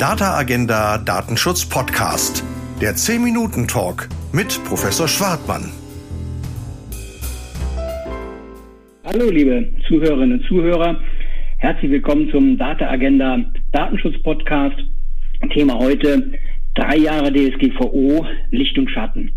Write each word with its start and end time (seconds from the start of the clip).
Data 0.00 0.38
Agenda 0.38 0.96
Datenschutz 0.96 1.68
Podcast. 1.68 2.42
Der 2.80 2.94
10 2.94 3.22
Minuten 3.22 3.68
Talk 3.68 4.08
mit 4.32 4.58
Professor 4.64 5.06
Schwartmann. 5.06 5.64
Hallo 9.04 9.28
liebe 9.30 9.68
Zuhörerinnen 9.86 10.40
und 10.40 10.46
Zuhörer. 10.46 10.98
Herzlich 11.58 11.90
willkommen 11.90 12.30
zum 12.30 12.56
Data 12.56 12.88
Agenda 12.88 13.40
Datenschutz 13.72 14.14
Podcast. 14.22 14.78
Thema 15.52 15.78
heute 15.78 16.32
drei 16.74 16.96
Jahre 16.96 17.30
DSGVO 17.30 18.24
Licht 18.52 18.78
und 18.78 18.90
Schatten. 18.90 19.32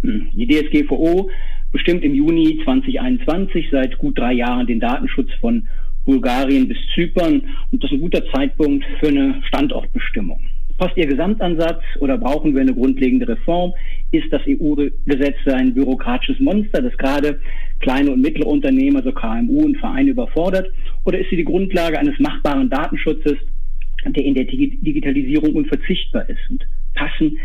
Hm, 0.00 0.30
die 0.32 0.46
DSGVO 0.46 1.28
bestimmt 1.70 2.02
im 2.02 2.14
Juni 2.14 2.62
2021 2.64 3.66
seit 3.70 3.98
gut 3.98 4.18
drei 4.18 4.32
Jahren 4.32 4.66
den 4.66 4.80
Datenschutz 4.80 5.28
von 5.38 5.68
Bulgarien 6.04 6.68
bis 6.68 6.78
Zypern. 6.94 7.42
Und 7.70 7.82
das 7.82 7.90
ist 7.90 7.96
ein 7.96 8.00
guter 8.00 8.24
Zeitpunkt 8.32 8.84
für 9.00 9.08
eine 9.08 9.42
Standortbestimmung. 9.48 10.40
Passt 10.78 10.96
Ihr 10.96 11.06
Gesamtansatz 11.06 11.82
oder 12.00 12.18
brauchen 12.18 12.54
wir 12.54 12.62
eine 12.62 12.74
grundlegende 12.74 13.28
Reform? 13.28 13.72
Ist 14.10 14.32
das 14.32 14.42
EU-Gesetz 14.48 15.36
ein 15.46 15.74
bürokratisches 15.74 16.40
Monster, 16.40 16.82
das 16.82 16.96
gerade 16.96 17.38
kleine 17.80 18.10
und 18.10 18.20
mittlere 18.20 18.48
Unternehmen, 18.48 18.96
also 18.96 19.12
KMU 19.12 19.64
und 19.64 19.76
Vereine 19.76 20.10
überfordert? 20.10 20.72
Oder 21.04 21.18
ist 21.18 21.30
sie 21.30 21.36
die 21.36 21.44
Grundlage 21.44 21.98
eines 21.98 22.18
machbaren 22.18 22.68
Datenschutzes, 22.68 23.36
der 24.04 24.24
in 24.24 24.34
der 24.34 24.44
Digitalisierung 24.44 25.54
unverzichtbar 25.54 26.28
ist? 26.28 26.40
Und 26.50 26.66
passen 26.94 27.38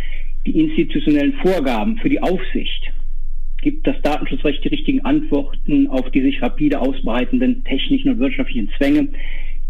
die 0.46 0.60
institutionellen 0.60 1.34
Vorgaben 1.44 1.98
für 1.98 2.10
die 2.10 2.22
Aufsicht 2.22 2.92
gibt 3.62 3.88
das 3.88 3.96
Datenschutzrecht 4.02 4.64
die 4.64 4.70
richtigen 4.70 5.02
Antworten 5.02 5.88
auf 5.88 6.10
die 6.12 6.22
sich 6.22 6.42
rapide 6.42 6.80
ausbreitenden 6.80 7.64
technischen 7.64 8.12
und 8.12 8.20
wirtschaftlichen 8.20 8.70
Zwänge, 8.78 9.08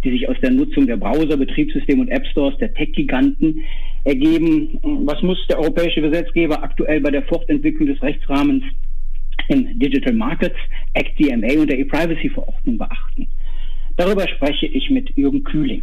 die 0.04 0.12
sich 0.12 0.30
aus 0.30 0.38
der 0.42 0.52
Nutzung 0.52 0.88
der 0.88 0.98
Browser, 0.98 1.38
Betriebssysteme 1.38 2.02
und 2.02 2.10
App 2.10 2.26
Stores 2.28 2.58
der 2.58 2.74
Tech-Giganten 2.74 3.64
ergeben. 4.04 4.80
Was 5.06 5.22
muss 5.22 5.38
der 5.48 5.60
europäische 5.60 6.02
Gesetzgeber 6.02 6.62
aktuell 6.64 7.02
bei 7.02 7.12
der 7.12 7.24
Fortentwicklung 7.24 7.88
des 7.88 8.02
Rechtsrahmens 8.02 8.64
im 9.50 9.80
Digital 9.80 10.14
Markets 10.14 10.58
Act 10.94 11.18
DMA 11.20 11.62
und 11.62 11.70
der 11.70 11.80
E-Privacy-Verordnung 11.80 12.78
beachten? 12.78 13.28
Darüber 13.96 14.28
spreche 14.28 14.68
ich 14.68 14.90
mit 14.90 15.10
Jürgen 15.16 15.44
Kühling. 15.44 15.82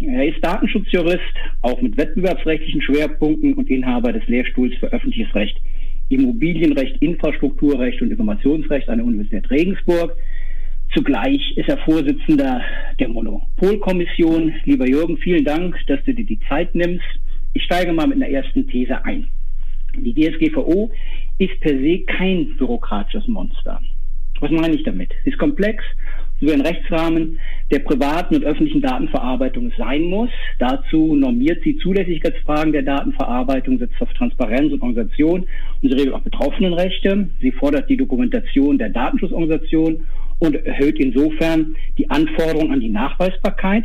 Er 0.00 0.26
ist 0.26 0.42
Datenschutzjurist, 0.42 1.20
auch 1.62 1.80
mit 1.82 1.96
wettbewerbsrechtlichen 1.96 2.80
Schwerpunkten 2.80 3.54
und 3.54 3.68
Inhaber 3.68 4.12
des 4.12 4.26
Lehrstuhls 4.26 4.74
für 4.78 4.92
öffentliches 4.92 5.34
Recht 5.34 5.60
Immobilienrecht, 6.14 7.02
Infrastrukturrecht 7.02 8.00
und 8.02 8.10
Informationsrecht 8.10 8.88
an 8.88 8.98
der 8.98 9.06
Universität 9.06 9.50
Regensburg. 9.50 10.16
Zugleich 10.94 11.56
ist 11.56 11.68
er 11.68 11.78
Vorsitzender 11.78 12.60
der 13.00 13.08
Monopolkommission. 13.08 14.52
Lieber 14.64 14.86
Jürgen, 14.86 15.16
vielen 15.18 15.44
Dank, 15.44 15.76
dass 15.86 16.04
du 16.04 16.12
dir 16.14 16.26
die 16.26 16.40
Zeit 16.48 16.74
nimmst. 16.74 17.04
Ich 17.54 17.62
steige 17.64 17.92
mal 17.92 18.06
mit 18.06 18.16
einer 18.16 18.28
ersten 18.28 18.66
These 18.66 19.04
ein. 19.04 19.26
Die 19.96 20.14
DSGVO 20.14 20.90
ist 21.38 21.60
per 21.60 21.72
se 21.72 22.00
kein 22.06 22.56
bürokratisches 22.56 23.26
Monster. 23.28 23.80
Was 24.40 24.50
meine 24.50 24.74
ich 24.74 24.82
damit? 24.82 25.12
Sie 25.24 25.30
ist 25.30 25.38
komplex 25.38 25.82
sowie 26.42 26.52
ein 26.52 26.60
Rechtsrahmen 26.60 27.38
der 27.70 27.78
privaten 27.78 28.34
und 28.34 28.44
öffentlichen 28.44 28.82
Datenverarbeitung 28.82 29.72
sein 29.78 30.02
muss. 30.02 30.30
Dazu 30.58 31.14
normiert 31.14 31.62
sie 31.62 31.76
Zulässigkeitsfragen 31.76 32.72
der 32.72 32.82
Datenverarbeitung, 32.82 33.78
setzt 33.78 34.00
auf 34.00 34.12
Transparenz 34.14 34.72
und 34.72 34.82
Organisation 34.82 35.46
und 35.80 35.88
sie 35.88 35.94
regelt 35.94 36.14
auch 36.14 36.20
Betroffenenrechte. 36.20 37.28
Sie 37.40 37.52
fordert 37.52 37.88
die 37.88 37.96
Dokumentation 37.96 38.76
der 38.76 38.90
Datenschutzorganisation 38.90 40.04
und 40.40 40.56
erhöht 40.66 40.98
insofern 40.98 41.76
die 41.96 42.10
Anforderungen 42.10 42.72
an 42.72 42.80
die 42.80 42.88
Nachweisbarkeit. 42.88 43.84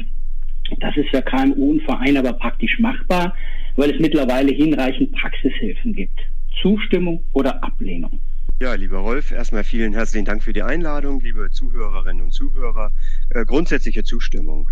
Das 0.80 0.98
ist 0.98 1.10
für 1.10 1.22
KMU 1.22 1.72
und 1.72 1.84
Vereine 1.84 2.20
aber 2.20 2.34
praktisch 2.34 2.80
machbar, 2.80 3.36
weil 3.76 3.92
es 3.92 4.00
mittlerweile 4.00 4.52
hinreichend 4.52 5.12
Praxishilfen 5.14 5.94
gibt. 5.94 6.20
Zustimmung 6.62 7.24
oder 7.34 7.64
Ablehnung. 7.64 8.20
Ja, 8.60 8.74
lieber 8.74 8.98
Rolf, 8.98 9.30
erstmal 9.30 9.64
vielen 9.64 9.94
herzlichen 9.94 10.26
Dank 10.26 10.42
für 10.42 10.52
die 10.52 10.64
Einladung, 10.64 11.20
liebe 11.20 11.52
Zuhörerinnen 11.52 12.24
und 12.24 12.32
Zuhörer. 12.32 12.92
Äh, 13.30 13.46
grundsätzliche 13.46 14.04
Zustimmung. 14.04 14.68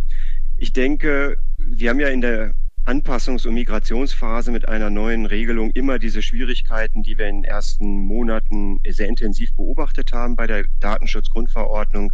Ich 0.58 0.74
denke, 0.74 1.38
wir 1.60 1.92
haben 1.92 2.00
ja 2.00 2.08
in 2.08 2.22
der 2.22 2.56
Anpassungs- 2.86 3.46
und 3.46 3.54
Migrationsphase 3.54 4.52
mit 4.52 4.68
einer 4.68 4.90
neuen 4.90 5.28
Regelung 5.28 5.70
immer 5.70 6.00
diese 6.00 6.24
Schwierigkeiten, 6.24 7.04
die 7.04 7.20
wir 7.20 7.28
in 7.28 7.44
den 7.44 7.44
ersten 7.44 8.00
Monaten 8.06 8.80
sehr 8.90 9.08
intensiv 9.08 9.54
beobachtet 9.54 10.14
haben 10.14 10.36
bei 10.36 10.48
der 10.48 10.66
Datenschutzgrundverordnung. 10.80 12.12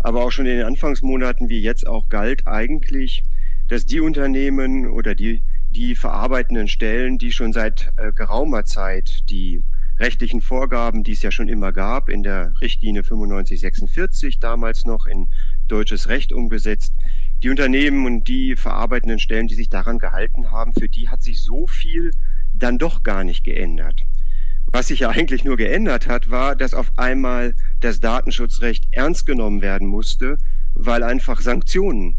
Aber 0.00 0.24
auch 0.24 0.32
schon 0.32 0.46
in 0.46 0.56
den 0.56 0.66
Anfangsmonaten 0.66 1.48
wie 1.48 1.60
jetzt 1.60 1.86
auch 1.86 2.08
galt 2.08 2.44
eigentlich, 2.48 3.22
dass 3.68 3.86
die 3.86 4.00
Unternehmen 4.00 4.90
oder 4.90 5.14
die, 5.14 5.44
die 5.70 5.94
verarbeitenden 5.94 6.66
Stellen, 6.66 7.18
die 7.18 7.30
schon 7.30 7.52
seit 7.52 7.92
äh, 7.98 8.10
geraumer 8.10 8.64
Zeit 8.64 9.22
die 9.30 9.62
rechtlichen 9.98 10.40
Vorgaben, 10.40 11.04
die 11.04 11.12
es 11.12 11.22
ja 11.22 11.30
schon 11.30 11.48
immer 11.48 11.72
gab, 11.72 12.08
in 12.08 12.22
der 12.22 12.52
Richtlinie 12.60 13.02
9546 13.02 14.38
damals 14.38 14.84
noch 14.84 15.06
in 15.06 15.28
deutsches 15.68 16.08
Recht 16.08 16.32
umgesetzt. 16.32 16.92
Die 17.42 17.50
Unternehmen 17.50 18.06
und 18.06 18.26
die 18.26 18.56
verarbeitenden 18.56 19.18
Stellen, 19.18 19.48
die 19.48 19.54
sich 19.54 19.68
daran 19.68 19.98
gehalten 19.98 20.50
haben, 20.50 20.72
für 20.74 20.88
die 20.88 21.08
hat 21.08 21.22
sich 21.22 21.42
so 21.42 21.66
viel 21.66 22.10
dann 22.52 22.78
doch 22.78 23.02
gar 23.02 23.24
nicht 23.24 23.44
geändert. 23.44 24.00
Was 24.72 24.88
sich 24.88 25.00
ja 25.00 25.10
eigentlich 25.10 25.44
nur 25.44 25.56
geändert 25.56 26.08
hat, 26.08 26.30
war, 26.30 26.56
dass 26.56 26.74
auf 26.74 26.98
einmal 26.98 27.54
das 27.80 28.00
Datenschutzrecht 28.00 28.88
ernst 28.92 29.26
genommen 29.26 29.62
werden 29.62 29.86
musste, 29.86 30.38
weil 30.74 31.02
einfach 31.02 31.40
Sanktionen 31.40 32.16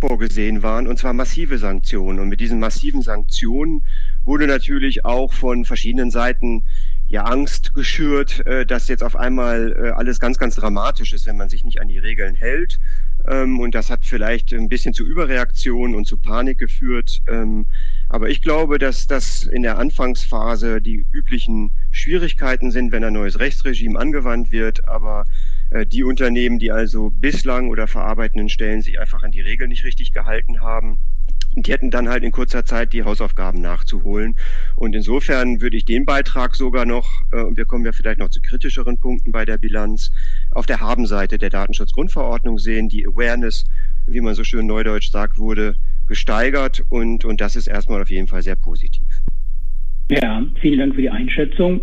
vorgesehen 0.00 0.62
waren, 0.62 0.86
und 0.86 0.98
zwar 0.98 1.12
massive 1.12 1.58
Sanktionen. 1.58 2.18
Und 2.18 2.28
mit 2.28 2.40
diesen 2.40 2.60
massiven 2.60 3.02
Sanktionen 3.02 3.82
wurde 4.24 4.46
natürlich 4.46 5.04
auch 5.04 5.32
von 5.32 5.64
verschiedenen 5.64 6.10
Seiten 6.10 6.64
ja 7.08 7.24
Angst 7.24 7.74
geschürt, 7.74 8.46
äh, 8.46 8.64
dass 8.64 8.88
jetzt 8.88 9.02
auf 9.02 9.16
einmal 9.16 9.72
äh, 9.72 9.90
alles 9.90 10.20
ganz, 10.20 10.38
ganz 10.38 10.56
dramatisch 10.56 11.12
ist, 11.12 11.26
wenn 11.26 11.36
man 11.36 11.48
sich 11.48 11.64
nicht 11.64 11.80
an 11.80 11.88
die 11.88 11.98
Regeln 11.98 12.34
hält. 12.34 12.80
Ähm, 13.26 13.60
und 13.60 13.74
das 13.74 13.90
hat 13.90 14.04
vielleicht 14.04 14.52
ein 14.52 14.68
bisschen 14.68 14.94
zu 14.94 15.04
Überreaktionen 15.04 15.94
und 15.94 16.06
zu 16.06 16.16
Panik 16.16 16.58
geführt. 16.58 17.20
Ähm, 17.28 17.66
aber 18.08 18.30
ich 18.30 18.42
glaube, 18.42 18.78
dass 18.78 19.06
das 19.06 19.44
in 19.44 19.62
der 19.62 19.78
Anfangsphase 19.78 20.80
die 20.80 21.06
üblichen 21.12 21.70
Schwierigkeiten 21.90 22.70
sind, 22.70 22.92
wenn 22.92 23.04
ein 23.04 23.12
neues 23.12 23.38
Rechtsregime 23.38 23.98
angewandt 23.98 24.50
wird. 24.50 24.88
Aber 24.88 25.26
äh, 25.70 25.86
die 25.86 26.04
Unternehmen, 26.04 26.58
die 26.58 26.70
also 26.70 27.10
bislang 27.10 27.68
oder 27.68 27.86
verarbeitenden 27.86 28.48
Stellen 28.48 28.82
sich 28.82 28.98
einfach 28.98 29.22
an 29.22 29.32
die 29.32 29.40
Regeln 29.40 29.70
nicht 29.70 29.84
richtig 29.84 30.12
gehalten 30.12 30.60
haben, 30.60 30.98
die 31.56 31.72
hätten 31.72 31.90
dann 31.90 32.08
halt 32.08 32.24
in 32.24 32.32
kurzer 32.32 32.64
Zeit 32.64 32.92
die 32.92 33.04
Hausaufgaben 33.04 33.60
nachzuholen. 33.60 34.34
Und 34.76 34.94
insofern 34.94 35.60
würde 35.60 35.76
ich 35.76 35.84
den 35.84 36.04
Beitrag 36.04 36.56
sogar 36.56 36.86
noch, 36.86 37.22
äh, 37.32 37.42
und 37.42 37.56
wir 37.56 37.64
kommen 37.64 37.84
ja 37.84 37.92
vielleicht 37.92 38.18
noch 38.18 38.30
zu 38.30 38.40
kritischeren 38.40 38.98
Punkten 38.98 39.32
bei 39.32 39.44
der 39.44 39.58
Bilanz, 39.58 40.10
auf 40.50 40.66
der 40.66 40.80
Habenseite 40.80 41.38
der 41.38 41.50
Datenschutzgrundverordnung 41.50 42.58
sehen. 42.58 42.88
Die 42.88 43.06
Awareness, 43.06 43.64
wie 44.06 44.20
man 44.20 44.34
so 44.34 44.44
schön 44.44 44.66
neudeutsch 44.66 45.10
sagt, 45.10 45.38
wurde 45.38 45.76
gesteigert 46.08 46.82
und, 46.90 47.24
und 47.24 47.40
das 47.40 47.56
ist 47.56 47.66
erstmal 47.66 48.02
auf 48.02 48.10
jeden 48.10 48.26
Fall 48.26 48.42
sehr 48.42 48.56
positiv. 48.56 49.06
Ja, 50.10 50.44
vielen 50.60 50.78
Dank 50.78 50.94
für 50.94 51.00
die 51.00 51.10
Einschätzung. 51.10 51.80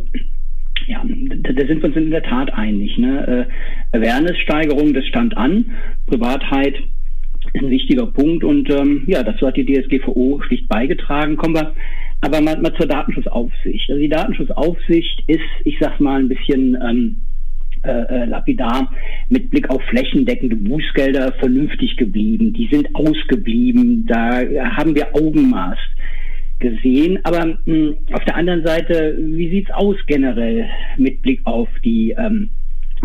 Ja, 0.87 1.03
da, 1.03 1.53
sind 1.53 1.81
wir 1.81 1.85
uns 1.85 1.95
in 1.95 2.11
der 2.11 2.23
Tat 2.23 2.53
einig. 2.53 2.97
Ne? 2.97 3.47
Äh, 3.93 3.97
Awareness-Steigerung, 3.97 4.93
das 4.93 5.05
stand 5.05 5.35
an. 5.37 5.71
Privatheit 6.07 6.75
ein 7.55 7.69
wichtiger 7.69 8.07
Punkt 8.07 8.43
und 8.43 8.69
ähm, 8.69 9.03
ja, 9.07 9.23
dazu 9.23 9.47
hat 9.47 9.57
die 9.57 9.65
DSGVO 9.65 10.41
schlicht 10.47 10.67
beigetragen. 10.67 11.35
Kommen 11.35 11.55
wir 11.55 11.73
aber 12.21 12.41
mal, 12.41 12.59
mal 12.61 12.73
zur 12.75 12.87
Datenschutzaufsicht. 12.87 13.89
Also 13.89 13.99
die 13.99 14.09
Datenschutzaufsicht 14.09 15.23
ist, 15.27 15.39
ich 15.65 15.77
sag 15.79 15.99
mal, 15.99 16.19
ein 16.19 16.29
bisschen 16.29 16.77
ähm, 16.81 17.17
äh, 17.83 17.89
äh, 17.89 18.25
lapidar 18.25 18.93
mit 19.29 19.49
Blick 19.49 19.69
auf 19.69 19.81
flächendeckende 19.89 20.55
Bußgelder 20.55 21.33
vernünftig 21.39 21.97
geblieben. 21.97 22.53
Die 22.53 22.69
sind 22.71 22.93
ausgeblieben. 22.93 24.05
Da 24.05 24.41
haben 24.77 24.95
wir 24.95 25.15
Augenmaß 25.15 25.79
gesehen. 26.59 27.19
Aber 27.23 27.45
mh, 27.45 27.57
hm, 27.65 27.97
auf 28.13 28.23
der 28.25 28.35
anderen 28.35 28.63
Seite, 28.63 29.17
wie 29.19 29.49
sieht's 29.49 29.71
aus 29.71 29.97
generell 30.05 30.69
mit 30.97 31.23
Blick 31.23 31.41
auf 31.45 31.67
die 31.83 32.11
ähm, 32.11 32.51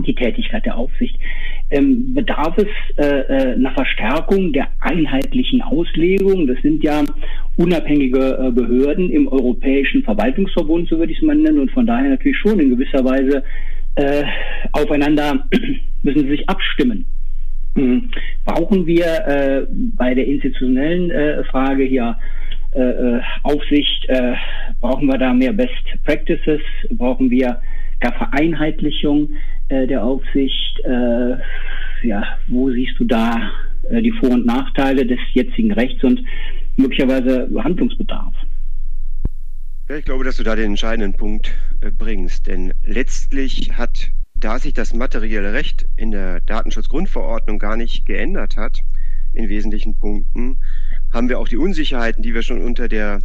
die 0.05 0.15
Tätigkeit 0.15 0.67
der 0.67 0.77
Aufsicht. 0.77 1.19
Ähm, 1.69 2.15
bedarf 2.15 2.57
es 2.59 2.69
äh, 2.97 3.21
äh, 3.21 3.55
einer 3.55 3.73
Verstärkung 3.73 4.53
der 4.53 4.69
einheitlichen 4.81 5.63
Auslegung? 5.63 6.47
Das 6.47 6.61
sind 6.63 6.85
ja 6.85 7.03
unabhängige 7.57 8.39
äh, 8.39 8.51
Behörden 8.53 9.11
im 9.11 9.27
Europäischen 9.27 10.05
Verwaltungsverbund, 10.05 10.89
so 10.89 10.99
würde 10.99 11.13
ich 11.13 11.19
es 11.19 11.25
mal 11.25 11.35
nennen, 11.35 11.59
und 11.59 11.73
von 11.73 11.87
daher 11.87 12.11
natürlich 12.11 12.39
schon 12.39 12.61
in 12.61 12.71
gewisser 12.71 13.05
Weise 13.05 13.43
äh, 13.97 14.25
aufeinander 14.73 15.49
müssen 16.03 16.23
sie 16.23 16.37
sich 16.37 16.49
abstimmen. 16.49 17.07
Hm. 17.75 18.11
Brauchen 18.45 18.87
wir 18.87 19.07
äh, 19.27 19.67
bei 19.97 20.15
der 20.15 20.27
institutionellen 20.27 21.11
äh, 21.11 21.45
Frage 21.45 21.85
hier 21.85 22.17
äh, 22.75 22.81
äh 22.81 23.21
Aufsicht, 23.43 24.09
äh, 24.09 24.35
brauchen 24.81 25.09
wir 25.09 25.19
da 25.19 25.35
mehr 25.35 25.53
Best 25.53 25.73
Practices, 26.05 26.61
brauchen 26.91 27.31
wir 27.31 27.61
gar 28.01 28.13
Vereinheitlichung 28.13 29.31
äh, 29.69 29.87
der 29.87 30.05
Aufsicht. 30.05 30.81
Äh, 30.85 31.37
ja, 32.03 32.23
wo 32.49 32.71
siehst 32.71 32.99
du 32.99 33.05
da 33.05 33.51
äh, 33.91 34.03
die 34.03 34.13
Vor- 34.13 34.31
und 34.31 34.47
Nachteile 34.47 35.07
des 35.07 35.19
jetzigen 35.33 35.73
Rechts 35.73 36.03
und 36.05 36.21
möglicherweise 36.77 37.49
Handlungsbedarf? 37.63 38.35
Ja, 39.89 39.97
ich 39.97 40.05
glaube, 40.05 40.25
dass 40.25 40.37
du 40.37 40.43
da 40.43 40.57
den 40.57 40.71
entscheidenden 40.71 41.15
Punkt 41.15 41.53
äh, 41.81 41.91
bringst. 41.91 42.47
Denn 42.47 42.73
letztlich 42.85 43.73
hat, 43.77 44.09
da 44.35 44.59
sich 44.59 44.75
das 44.75 44.93
materielle 44.93 45.53
Recht 45.53 45.87
in 45.97 46.11
der 46.11 46.41
Datenschutzgrundverordnung 46.41 47.59
gar 47.59 47.77
nicht 47.77 48.05
geändert 48.05 48.57
hat, 48.57 48.81
in 49.33 49.49
wesentlichen 49.49 49.95
Punkten, 49.99 50.59
haben 51.13 51.29
wir 51.29 51.39
auch 51.39 51.49
die 51.49 51.57
Unsicherheiten, 51.57 52.23
die 52.23 52.35
wir 52.35 52.43
schon 52.43 52.61
unter 52.61 52.89
der 52.89 53.21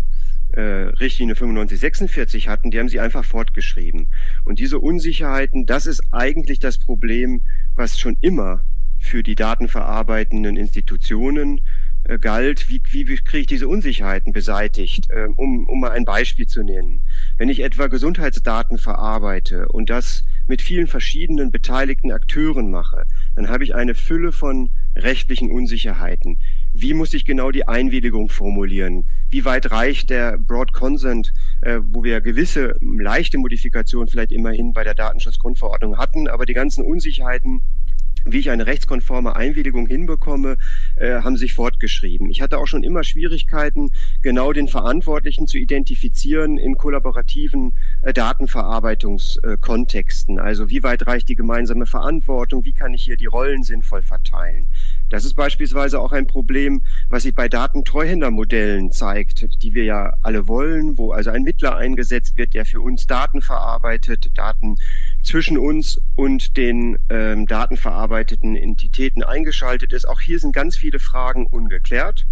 äh, 0.54 0.62
Richtlinie 1.00 1.36
9546 1.36 2.48
hatten, 2.48 2.72
die 2.72 2.80
haben 2.80 2.90
sie 2.90 3.00
einfach 3.00 3.26
fortgeschrieben. 3.26 4.08
Und 4.44 4.60
diese 4.60 4.80
Unsicherheiten, 4.80 5.66
das 5.66 5.86
ist 5.86 6.02
eigentlich 6.12 6.60
das 6.60 6.78
Problem, 6.78 7.42
was 7.76 8.00
schon 8.00 8.18
immer 8.22 8.62
für 9.00 9.24
die 9.24 9.36
datenverarbeitenden 9.36 10.56
Institutionen 10.56 11.62
äh, 12.04 12.18
galt, 12.18 12.70
wie, 12.70 12.82
wie 12.92 13.06
kriege 13.18 13.42
ich 13.42 13.48
diese 13.48 13.68
Unsicherheiten 13.68 14.34
beseitigt, 14.34 15.10
äh, 15.10 15.28
um, 15.36 15.68
um 15.68 15.80
mal 15.80 15.92
ein 15.92 16.06
Beispiel 16.06 16.48
zu 16.48 16.64
nennen. 16.64 17.02
Wenn 17.38 17.50
ich 17.50 17.62
etwa 17.62 17.88
Gesundheitsdaten 17.88 18.78
verarbeite 18.78 19.68
und 19.68 19.90
das 19.90 20.24
mit 20.48 20.62
vielen 20.62 20.88
verschiedenen 20.88 21.52
beteiligten 21.52 22.12
Akteuren 22.12 22.72
mache, 22.72 23.06
dann 23.36 23.50
habe 23.50 23.64
ich 23.64 23.76
eine 23.76 23.96
Fülle 23.96 24.32
von 24.32 24.70
rechtlichen 24.96 25.52
Unsicherheiten. 25.52 26.38
Wie 26.74 26.94
muss 26.94 27.14
ich 27.14 27.26
genau 27.26 27.52
die 27.52 27.68
Einwilligung 27.68 28.30
formulieren? 28.30 29.06
Wie 29.32 29.46
weit 29.46 29.72
reicht 29.72 30.10
der 30.10 30.38
Broad 30.38 30.74
Consent, 30.74 31.32
äh, 31.62 31.80
wo 31.82 32.04
wir 32.04 32.20
gewisse 32.20 32.76
leichte 32.82 33.38
Modifikationen 33.38 34.10
vielleicht 34.10 34.34
immerhin 34.34 34.74
bei 34.74 34.84
der 34.84 34.94
Datenschutzgrundverordnung 34.94 35.98
hatten, 35.98 36.28
aber 36.28 36.46
die 36.46 36.54
ganzen 36.54 36.84
Unsicherheiten 36.84 37.62
wie 38.26 38.40
ich 38.40 38.50
eine 38.52 38.68
rechtskonforme 38.68 39.36
Einwilligung 39.36 39.88
hinbekomme, 39.88 40.58
äh, 40.96 41.22
haben 41.22 41.36
sich 41.38 41.54
fortgeschrieben. 41.54 42.30
Ich 42.30 42.42
hatte 42.42 42.60
auch 42.60 42.68
schon 42.68 42.84
immer 42.84 43.04
Schwierigkeiten, 43.04 43.92
genau 44.22 44.54
den 44.54 44.68
Verantwortlichen 44.68 45.48
zu 45.48 45.58
identifizieren 45.58 46.60
in 46.60 46.78
kollaborativen 46.78 47.74
äh, 48.04 48.14
Datenverarbeitungskontexten. 48.14 50.40
also 50.40 50.70
wie 50.70 50.84
weit 50.84 51.08
reicht 51.08 51.30
die 51.30 51.36
gemeinsame 51.36 51.88
Verantwortung? 51.88 52.66
Wie 52.66 52.74
kann 52.74 52.94
ich 52.94 53.04
hier 53.04 53.18
die 53.18 53.26
Rollen 53.26 53.64
sinnvoll 53.64 54.04
verteilen? 54.04 54.68
Das 55.12 55.26
ist 55.26 55.34
beispielsweise 55.34 56.00
auch 56.00 56.14
ein 56.14 56.26
Problem, 56.26 56.84
was 57.10 57.24
sich 57.24 57.36
bei 57.36 57.50
Datentreuhändermodellen 57.50 58.94
zeigt, 58.94 59.62
die 59.62 59.74
wir 59.74 59.84
ja 59.84 60.14
alle 60.22 60.48
wollen, 60.48 60.98
wo 60.98 61.12
also 61.12 61.32
ein 61.32 61.44
Mittler 61.44 61.76
eingesetzt 61.76 62.38
wird, 62.38 62.54
der 62.54 62.66
für 62.66 62.80
uns 62.80 63.08
Daten 63.08 63.42
verarbeitet, 63.42 64.32
Daten 64.36 64.78
zwischen 65.22 65.58
uns 65.58 66.00
und 66.16 66.56
den 66.56 66.98
ähm, 67.10 67.46
datenverarbeiteten 67.46 68.56
Entitäten 68.56 69.22
eingeschaltet 69.22 69.92
ist. 69.92 70.08
Auch 70.08 70.22
hier 70.22 70.40
sind 70.40 70.56
ganz 70.56 70.78
viele 70.78 71.00
Fragen 71.00 71.46
ungeklärt. 71.46 72.26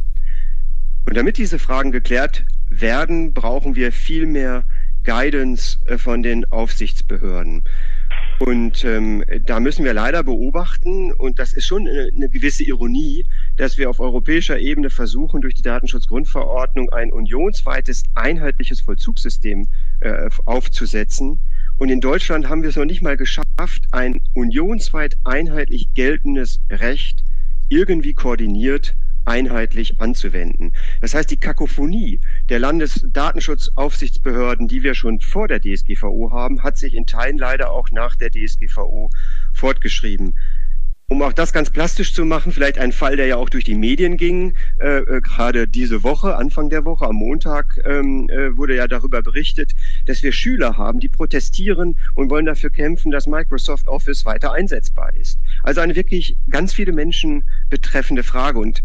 Und 1.05 1.17
damit 1.17 1.37
diese 1.37 1.59
Fragen 1.59 1.91
geklärt 1.91 2.45
werden, 2.69 3.33
brauchen 3.33 3.75
wir 3.75 3.91
viel 3.91 4.25
mehr 4.25 4.63
Guidance 5.09 5.79
äh, 5.87 5.97
von 5.97 6.21
den 6.21 6.45
Aufsichtsbehörden. 6.51 7.63
Und 8.37 8.85
ähm, 8.85 9.23
da 9.47 9.59
müssen 9.59 9.83
wir 9.83 9.93
leider 9.93 10.23
beobachten, 10.23 11.11
und 11.11 11.39
das 11.39 11.51
ist 11.53 11.65
schon 11.65 11.87
eine, 11.87 12.11
eine, 12.15 12.29
gewisse 12.29 12.63
Ironie, 12.63 13.25
dass 13.57 13.79
wir 13.79 13.89
auf 13.89 13.99
europäischer 13.99 14.59
Ebene 14.59 14.91
versuchen, 14.91 15.41
durch 15.41 15.55
die 15.55 15.63
Datenschutzgrundverordnung 15.63 16.89
ein 16.91 17.11
unionsweites, 17.11 18.03
einheitliches 18.13 18.81
Vollzugssystem 18.81 19.67
äh, 20.01 20.29
aufzusetzen. 20.45 21.39
Und 21.77 21.89
in 21.89 22.01
Deutschland 22.01 22.47
haben 22.47 22.61
wir 22.61 22.69
es 22.69 22.75
noch 22.75 22.85
nicht 22.85 23.01
mal 23.01 23.17
geschafft, 23.17 23.87
ein 23.91 24.21
unionsweit 24.35 25.17
einheitlich 25.23 25.89
geltendes 25.95 26.59
Recht 26.69 27.23
irgendwie 27.69 28.13
koordiniert 28.13 28.95
einheitlich 29.29 30.01
anzuwenden. 30.01 30.73
Das 30.99 31.13
heißt, 31.13 31.29
die 31.29 31.37
Kakophonie 31.37 32.19
der 32.49 32.59
Landesdatenschutzaufsichtsbehörden, 32.59 34.67
die 34.67 34.83
wir 34.83 34.95
schon 34.95 35.21
vor 35.21 35.47
der 35.47 35.61
DSGVO 35.61 36.31
haben, 36.31 36.63
hat 36.63 36.77
sich 36.77 36.95
in 36.95 37.05
Teilen 37.05 37.37
leider 37.37 37.71
auch 37.71 37.91
nach 37.91 38.15
der 38.15 38.31
DSGVO 38.31 39.11
fortgeschrieben. 39.53 40.35
Um 41.11 41.23
auch 41.23 41.33
das 41.33 41.53
ganz 41.53 41.71
plastisch 41.71 42.13
zu 42.13 42.23
machen, 42.23 42.51
vielleicht 42.51 42.77
ein 42.77 42.91
Fall, 42.91 43.17
der 43.17 43.25
ja 43.25 43.37
auch 43.37 43.49
durch 43.49 43.63
die 43.63 43.73
Medien 43.73 44.15
ging, 44.15 44.53
äh, 44.79 44.99
äh, 44.99 45.21
gerade 45.21 45.67
diese 45.67 46.03
Woche, 46.03 46.35
Anfang 46.35 46.69
der 46.69 46.85
Woche, 46.85 47.07
am 47.07 47.15
Montag 47.15 47.81
ähm, 47.83 48.29
äh, 48.29 48.55
wurde 48.55 48.75
ja 48.75 48.87
darüber 48.87 49.23
berichtet, 49.23 49.73
dass 50.05 50.21
wir 50.21 50.31
Schüler 50.31 50.77
haben, 50.77 50.99
die 50.99 51.09
protestieren 51.09 51.97
und 52.13 52.29
wollen 52.29 52.45
dafür 52.45 52.69
kämpfen, 52.69 53.09
dass 53.09 53.25
Microsoft 53.25 53.87
Office 53.87 54.23
weiter 54.23 54.53
einsetzbar 54.53 55.11
ist. 55.15 55.39
Also 55.63 55.81
eine 55.81 55.95
wirklich 55.95 56.37
ganz 56.51 56.73
viele 56.73 56.91
Menschen 56.91 57.43
betreffende 57.71 58.21
Frage. 58.21 58.59
Und 58.59 58.83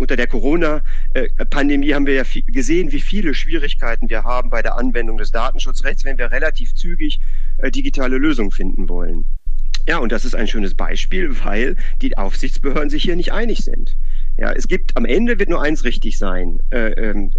unter 0.00 0.16
der 0.16 0.26
Corona-Pandemie 0.26 1.94
haben 1.94 2.06
wir 2.06 2.14
ja 2.14 2.24
gesehen, 2.46 2.90
wie 2.90 3.00
viele 3.00 3.34
Schwierigkeiten 3.34 4.08
wir 4.08 4.24
haben 4.24 4.50
bei 4.50 4.62
der 4.62 4.76
Anwendung 4.76 5.18
des 5.18 5.30
Datenschutzrechts, 5.30 6.04
wenn 6.04 6.18
wir 6.18 6.30
relativ 6.30 6.74
zügig 6.74 7.20
äh, 7.58 7.70
digitale 7.70 8.18
Lösungen 8.18 8.50
finden 8.50 8.88
wollen. 8.88 9.24
Ja, 9.86 9.98
und 9.98 10.12
das 10.12 10.24
ist 10.24 10.34
ein 10.34 10.46
schönes 10.46 10.74
Beispiel, 10.74 11.34
weil 11.44 11.76
die 12.02 12.16
Aufsichtsbehörden 12.16 12.90
sich 12.90 13.02
hier 13.02 13.16
nicht 13.16 13.32
einig 13.32 13.64
sind. 13.64 13.96
Ja, 14.36 14.52
es 14.52 14.68
gibt 14.68 14.96
am 14.96 15.04
Ende 15.04 15.38
wird 15.38 15.48
nur 15.48 15.62
eins 15.62 15.84
richtig 15.84 16.18
sein. 16.18 16.60
Äh, 16.70 16.92
ähm, 16.92 17.30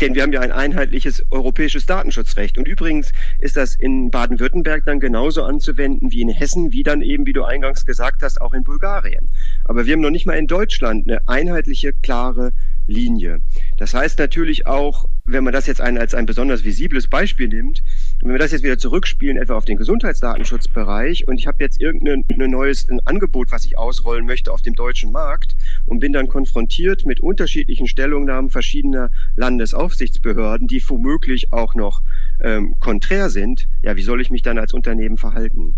denn 0.00 0.14
wir 0.14 0.22
haben 0.22 0.32
ja 0.32 0.40
ein 0.40 0.52
einheitliches 0.52 1.22
europäisches 1.30 1.86
Datenschutzrecht. 1.86 2.58
Und 2.58 2.66
übrigens 2.66 3.12
ist 3.38 3.56
das 3.56 3.74
in 3.74 4.10
Baden-Württemberg 4.10 4.84
dann 4.84 5.00
genauso 5.00 5.44
anzuwenden 5.44 6.10
wie 6.10 6.22
in 6.22 6.28
Hessen, 6.28 6.72
wie 6.72 6.82
dann 6.82 7.02
eben, 7.02 7.26
wie 7.26 7.32
du 7.32 7.44
eingangs 7.44 7.84
gesagt 7.84 8.22
hast, 8.22 8.40
auch 8.40 8.52
in 8.52 8.64
Bulgarien. 8.64 9.28
Aber 9.64 9.86
wir 9.86 9.92
haben 9.94 10.00
noch 10.00 10.10
nicht 10.10 10.26
mal 10.26 10.38
in 10.38 10.46
Deutschland 10.46 11.08
eine 11.08 11.20
einheitliche, 11.28 11.92
klare 11.92 12.52
Linie. 12.86 13.38
Das 13.76 13.94
heißt 13.94 14.18
natürlich 14.18 14.66
auch, 14.66 15.08
wenn 15.26 15.44
man 15.44 15.52
das 15.52 15.66
jetzt 15.66 15.80
als 15.80 16.14
ein 16.14 16.26
besonders 16.26 16.64
visibles 16.64 17.08
Beispiel 17.08 17.48
nimmt, 17.48 17.82
wenn 18.22 18.30
wir 18.30 18.38
das 18.38 18.52
jetzt 18.52 18.62
wieder 18.62 18.78
zurückspielen, 18.78 19.36
etwa 19.36 19.56
auf 19.56 19.64
den 19.64 19.76
Gesundheitsdatenschutzbereich, 19.76 21.26
und 21.26 21.38
ich 21.38 21.48
habe 21.48 21.58
jetzt 21.60 21.80
irgendein 21.80 22.24
neues 22.50 22.86
Angebot, 23.04 23.50
was 23.50 23.64
ich 23.64 23.76
ausrollen 23.76 24.26
möchte 24.26 24.52
auf 24.52 24.62
dem 24.62 24.74
deutschen 24.74 25.10
Markt 25.10 25.56
und 25.86 25.98
bin 25.98 26.12
dann 26.12 26.28
konfrontiert 26.28 27.04
mit 27.04 27.18
unterschiedlichen 27.18 27.88
Stellungnahmen 27.88 28.48
verschiedener 28.48 29.10
Landesaufsichtsbehörden, 29.34 30.68
die 30.68 30.80
womöglich 30.88 31.52
auch 31.52 31.74
noch 31.74 32.02
ähm, 32.40 32.74
konträr 32.78 33.28
sind, 33.28 33.66
ja, 33.82 33.96
wie 33.96 34.02
soll 34.02 34.20
ich 34.20 34.30
mich 34.30 34.42
dann 34.42 34.58
als 34.58 34.72
Unternehmen 34.72 35.18
verhalten? 35.18 35.74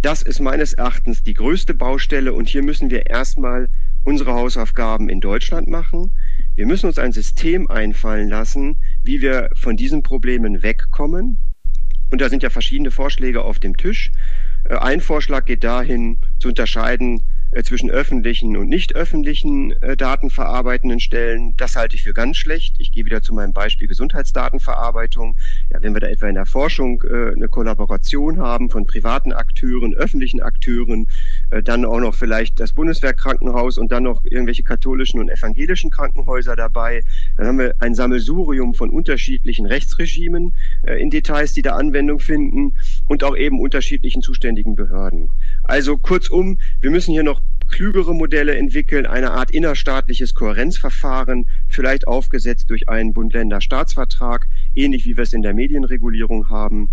Das 0.00 0.22
ist 0.22 0.40
meines 0.40 0.72
Erachtens 0.72 1.24
die 1.24 1.34
größte 1.34 1.74
Baustelle 1.74 2.32
und 2.32 2.48
hier 2.48 2.62
müssen 2.62 2.90
wir 2.90 3.06
erstmal 3.06 3.68
unsere 4.02 4.32
Hausaufgaben 4.32 5.10
in 5.10 5.20
Deutschland 5.20 5.68
machen. 5.68 6.10
Wir 6.54 6.64
müssen 6.64 6.86
uns 6.86 6.98
ein 6.98 7.12
System 7.12 7.68
einfallen 7.68 8.28
lassen, 8.30 8.76
wie 9.02 9.20
wir 9.20 9.50
von 9.54 9.76
diesen 9.76 10.02
Problemen 10.02 10.62
wegkommen. 10.62 11.38
Und 12.10 12.20
da 12.20 12.28
sind 12.28 12.42
ja 12.42 12.50
verschiedene 12.50 12.90
Vorschläge 12.90 13.42
auf 13.42 13.58
dem 13.58 13.76
Tisch. 13.76 14.10
Äh, 14.64 14.76
ein 14.76 15.00
Vorschlag 15.00 15.44
geht 15.44 15.64
dahin, 15.64 16.18
zu 16.38 16.48
unterscheiden 16.48 17.22
zwischen 17.64 17.90
öffentlichen 17.90 18.56
und 18.56 18.68
nicht 18.68 18.94
öffentlichen 18.94 19.72
äh, 19.82 19.96
datenverarbeitenden 19.96 21.00
Stellen. 21.00 21.54
Das 21.56 21.76
halte 21.76 21.96
ich 21.96 22.02
für 22.02 22.12
ganz 22.12 22.36
schlecht. 22.36 22.76
Ich 22.78 22.92
gehe 22.92 23.04
wieder 23.04 23.22
zu 23.22 23.34
meinem 23.34 23.52
Beispiel 23.52 23.88
Gesundheitsdatenverarbeitung. 23.88 25.36
Ja, 25.72 25.82
wenn 25.82 25.94
wir 25.94 26.00
da 26.00 26.08
etwa 26.08 26.28
in 26.28 26.34
der 26.34 26.46
Forschung 26.46 27.02
äh, 27.02 27.32
eine 27.34 27.48
Kollaboration 27.48 28.38
haben 28.38 28.70
von 28.70 28.86
privaten 28.86 29.32
Akteuren, 29.32 29.94
öffentlichen 29.94 30.40
Akteuren, 30.40 31.06
äh, 31.50 31.62
dann 31.62 31.84
auch 31.84 32.00
noch 32.00 32.14
vielleicht 32.14 32.60
das 32.60 32.72
Bundeswehrkrankenhaus 32.72 33.78
und 33.78 33.92
dann 33.92 34.02
noch 34.02 34.24
irgendwelche 34.24 34.62
katholischen 34.62 35.20
und 35.20 35.28
evangelischen 35.28 35.90
Krankenhäuser 35.90 36.56
dabei, 36.56 37.02
dann 37.36 37.46
haben 37.46 37.58
wir 37.58 37.74
ein 37.80 37.94
Sammelsurium 37.94 38.74
von 38.74 38.90
unterschiedlichen 38.90 39.66
Rechtsregimen 39.66 40.52
äh, 40.82 41.00
in 41.00 41.10
Details, 41.10 41.52
die 41.52 41.62
da 41.62 41.76
Anwendung 41.76 42.20
finden 42.20 42.74
und 43.08 43.24
auch 43.24 43.36
eben 43.36 43.60
unterschiedlichen 43.60 44.22
zuständigen 44.22 44.74
Behörden. 44.76 45.30
Also 45.66 45.96
kurzum, 45.96 46.58
wir 46.80 46.92
müssen 46.92 47.12
hier 47.12 47.24
noch 47.24 47.42
klügere 47.68 48.14
Modelle 48.14 48.54
entwickeln, 48.54 49.04
eine 49.04 49.32
Art 49.32 49.50
innerstaatliches 49.50 50.34
Kohärenzverfahren, 50.34 51.48
vielleicht 51.68 52.06
aufgesetzt 52.06 52.70
durch 52.70 52.88
einen 52.88 53.12
Bund-Länder-Staatsvertrag, 53.12 54.46
ähnlich 54.74 55.04
wie 55.06 55.16
wir 55.16 55.24
es 55.24 55.32
in 55.32 55.42
der 55.42 55.54
Medienregulierung 55.54 56.48
haben. 56.48 56.88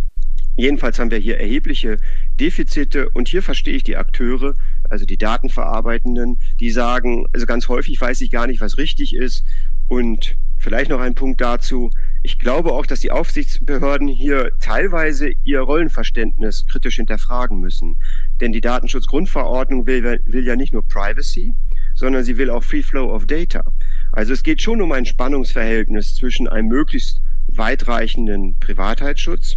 Jedenfalls 0.56 0.98
haben 0.98 1.12
wir 1.12 1.20
hier 1.20 1.40
erhebliche 1.40 2.00
Defizite 2.40 3.10
und 3.10 3.28
hier 3.28 3.44
verstehe 3.44 3.76
ich 3.76 3.84
die 3.84 3.98
Akteure, 3.98 4.56
also 4.90 5.06
die 5.06 5.18
Datenverarbeitenden, 5.18 6.40
die 6.60 6.72
sagen, 6.72 7.28
also 7.32 7.46
ganz 7.46 7.68
häufig 7.68 8.02
weiß 8.02 8.22
ich 8.22 8.32
gar 8.32 8.48
nicht, 8.48 8.60
was 8.60 8.80
richtig 8.80 9.16
ist 9.16 9.44
und 9.88 10.36
Vielleicht 10.64 10.90
noch 10.90 11.02
ein 11.02 11.14
Punkt 11.14 11.42
dazu. 11.42 11.90
Ich 12.22 12.40
glaube 12.40 12.72
auch, 12.72 12.86
dass 12.86 13.02
die 13.02 13.12
Aufsichtsbehörden 13.12 14.08
hier 14.08 14.54
teilweise 14.62 15.32
ihr 15.44 15.60
Rollenverständnis 15.60 16.66
kritisch 16.68 16.96
hinterfragen 16.96 17.60
müssen. 17.60 17.98
Denn 18.44 18.52
die 18.52 18.60
Datenschutzgrundverordnung 18.60 19.88
will, 19.88 20.20
will 20.26 20.46
ja 20.46 20.58
nicht 20.58 20.74
nur 20.74 20.86
Privacy, 20.86 21.54
sondern 21.96 22.26
sie 22.26 22.38
will 22.38 22.50
auch 22.50 22.62
Free 22.62 22.84
Flow 22.84 23.16
of 23.16 23.26
Data. 23.26 23.64
Also 24.12 24.34
es 24.34 24.44
geht 24.44 24.62
schon 24.62 24.82
um 24.82 24.92
ein 24.92 25.06
Spannungsverhältnis 25.06 26.18
zwischen 26.18 26.50
einem 26.50 26.68
möglichst 26.68 27.22
weitreichenden 27.48 28.60
Privatheitsschutz, 28.60 29.56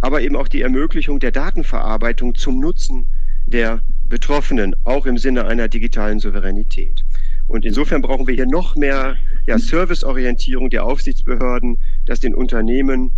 aber 0.00 0.20
eben 0.20 0.36
auch 0.36 0.48
die 0.48 0.60
Ermöglichung 0.60 1.18
der 1.18 1.30
Datenverarbeitung 1.30 2.34
zum 2.34 2.60
Nutzen 2.60 3.06
der 3.46 3.80
Betroffenen, 4.06 4.76
auch 4.84 5.06
im 5.06 5.16
Sinne 5.16 5.46
einer 5.46 5.68
digitalen 5.68 6.18
Souveränität. 6.18 7.06
Und 7.46 7.64
insofern 7.64 8.02
brauchen 8.02 8.26
wir 8.26 8.34
hier 8.34 8.46
noch 8.46 8.76
mehr 8.76 9.16
ja, 9.46 9.58
Serviceorientierung 9.58 10.68
der 10.68 10.84
Aufsichtsbehörden, 10.84 11.78
dass 12.04 12.20
den 12.20 12.34
Unternehmen 12.34 13.12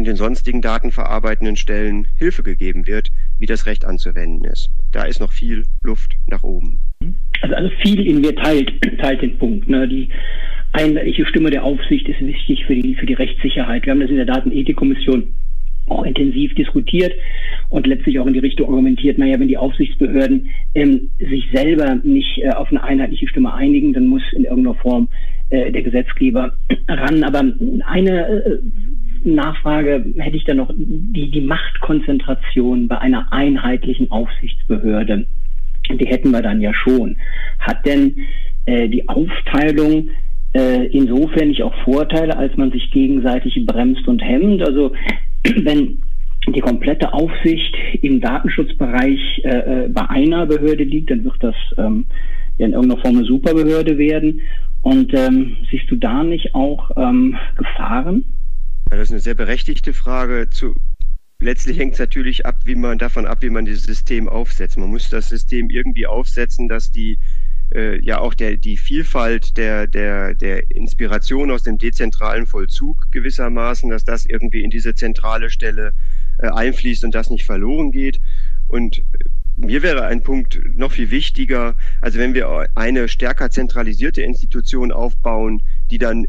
und 0.00 0.06
den 0.06 0.16
sonstigen 0.16 0.62
datenverarbeitenden 0.62 1.56
Stellen 1.56 2.08
Hilfe 2.16 2.42
gegeben 2.42 2.86
wird, 2.86 3.10
wie 3.38 3.44
das 3.44 3.66
Recht 3.66 3.84
anzuwenden 3.84 4.50
ist. 4.50 4.70
Da 4.92 5.04
ist 5.04 5.20
noch 5.20 5.30
viel 5.30 5.64
Luft 5.82 6.16
nach 6.26 6.42
oben. 6.42 6.78
Also, 7.42 7.54
also 7.54 7.70
viel 7.82 8.06
in 8.06 8.22
mir 8.22 8.34
teilt, 8.34 8.72
teilt 9.02 9.20
den 9.20 9.36
Punkt. 9.36 9.68
Ne? 9.68 9.86
Die 9.86 10.08
einheitliche 10.72 11.26
Stimme 11.26 11.50
der 11.50 11.64
Aufsicht 11.64 12.08
ist 12.08 12.18
wichtig 12.22 12.64
für 12.64 12.76
die, 12.76 12.94
für 12.94 13.04
die 13.04 13.12
Rechtssicherheit. 13.12 13.84
Wir 13.84 13.90
haben 13.90 14.00
das 14.00 14.08
in 14.08 14.16
der 14.16 14.24
Datenethikkommission 14.24 15.34
auch 15.88 16.04
intensiv 16.04 16.54
diskutiert 16.54 17.12
und 17.68 17.86
letztlich 17.86 18.18
auch 18.20 18.26
in 18.26 18.32
die 18.32 18.38
Richtung 18.38 18.70
argumentiert, 18.70 19.18
naja, 19.18 19.38
wenn 19.38 19.48
die 19.48 19.58
Aufsichtsbehörden 19.58 20.48
ähm, 20.74 21.10
sich 21.18 21.44
selber 21.52 21.96
nicht 22.04 22.38
äh, 22.38 22.50
auf 22.50 22.70
eine 22.70 22.82
einheitliche 22.82 23.28
Stimme 23.28 23.52
einigen, 23.52 23.92
dann 23.92 24.06
muss 24.06 24.22
in 24.32 24.44
irgendeiner 24.44 24.76
Form 24.76 25.08
äh, 25.50 25.70
der 25.70 25.82
Gesetzgeber 25.82 26.54
ran. 26.88 27.22
Aber 27.22 27.44
eine 27.86 28.28
äh, 28.28 28.58
Nachfrage 29.24 30.04
hätte 30.18 30.36
ich 30.36 30.44
da 30.44 30.54
noch, 30.54 30.70
die, 30.74 31.30
die 31.30 31.40
Machtkonzentration 31.40 32.88
bei 32.88 32.98
einer 32.98 33.32
einheitlichen 33.32 34.10
Aufsichtsbehörde, 34.10 35.26
die 35.90 36.06
hätten 36.06 36.30
wir 36.30 36.42
dann 36.42 36.60
ja 36.60 36.72
schon. 36.74 37.16
Hat 37.58 37.84
denn 37.86 38.16
äh, 38.66 38.88
die 38.88 39.08
Aufteilung 39.08 40.10
äh, 40.54 40.86
insofern 40.86 41.48
nicht 41.48 41.62
auch 41.62 41.74
Vorteile, 41.84 42.36
als 42.36 42.56
man 42.56 42.70
sich 42.70 42.90
gegenseitig 42.90 43.64
bremst 43.66 44.06
und 44.06 44.20
hemmt? 44.22 44.62
Also 44.62 44.92
wenn 45.44 46.02
die 46.48 46.60
komplette 46.60 47.12
Aufsicht 47.12 47.74
im 48.02 48.20
Datenschutzbereich 48.20 49.42
äh, 49.44 49.84
äh, 49.84 49.88
bei 49.88 50.08
einer 50.08 50.46
Behörde 50.46 50.84
liegt, 50.84 51.10
dann 51.10 51.24
wird 51.24 51.36
das 51.40 51.54
ähm, 51.76 52.06
in 52.58 52.72
irgendeiner 52.72 53.00
Form 53.00 53.16
eine 53.16 53.26
Superbehörde 53.26 53.98
werden. 53.98 54.40
Und 54.82 55.12
ähm, 55.14 55.56
siehst 55.70 55.90
du 55.90 55.96
da 55.96 56.22
nicht 56.22 56.54
auch 56.54 56.90
ähm, 56.96 57.36
Gefahren? 57.56 58.24
Ja, 58.90 58.96
das 58.96 59.08
ist 59.08 59.12
eine 59.12 59.20
sehr 59.20 59.34
berechtigte 59.34 59.92
Frage. 59.92 60.48
Zu, 60.50 60.74
letztlich 61.38 61.78
hängt 61.78 61.94
es 61.94 62.00
natürlich 62.00 62.44
ab, 62.44 62.56
wie 62.64 62.74
man 62.74 62.98
davon 62.98 63.24
ab, 63.24 63.42
wie 63.42 63.50
man 63.50 63.64
dieses 63.64 63.84
System 63.84 64.28
aufsetzt. 64.28 64.76
Man 64.78 64.90
muss 64.90 65.08
das 65.08 65.28
System 65.28 65.70
irgendwie 65.70 66.06
aufsetzen, 66.06 66.68
dass 66.68 66.90
die 66.90 67.18
äh, 67.72 68.02
ja 68.04 68.18
auch 68.18 68.34
der, 68.34 68.56
die 68.56 68.76
Vielfalt 68.76 69.56
der, 69.56 69.86
der, 69.86 70.34
der 70.34 70.70
Inspiration 70.70 71.52
aus 71.52 71.62
dem 71.62 71.78
dezentralen 71.78 72.46
Vollzug 72.46 73.10
gewissermaßen, 73.12 73.90
dass 73.90 74.04
das 74.04 74.26
irgendwie 74.26 74.62
in 74.62 74.70
diese 74.70 74.94
zentrale 74.94 75.50
Stelle 75.50 75.92
äh, 76.38 76.48
einfließt 76.48 77.04
und 77.04 77.14
das 77.14 77.30
nicht 77.30 77.44
verloren 77.44 77.92
geht. 77.92 78.20
Und 78.66 79.04
mir 79.56 79.82
wäre 79.82 80.06
ein 80.06 80.22
Punkt 80.22 80.60
noch 80.74 80.92
viel 80.92 81.10
wichtiger, 81.10 81.76
also 82.00 82.18
wenn 82.18 82.34
wir 82.34 82.68
eine 82.74 83.08
stärker 83.08 83.50
zentralisierte 83.50 84.22
Institution 84.22 84.90
aufbauen, 84.90 85.62
die 85.90 85.98
dann 85.98 86.24
äh, 86.24 86.28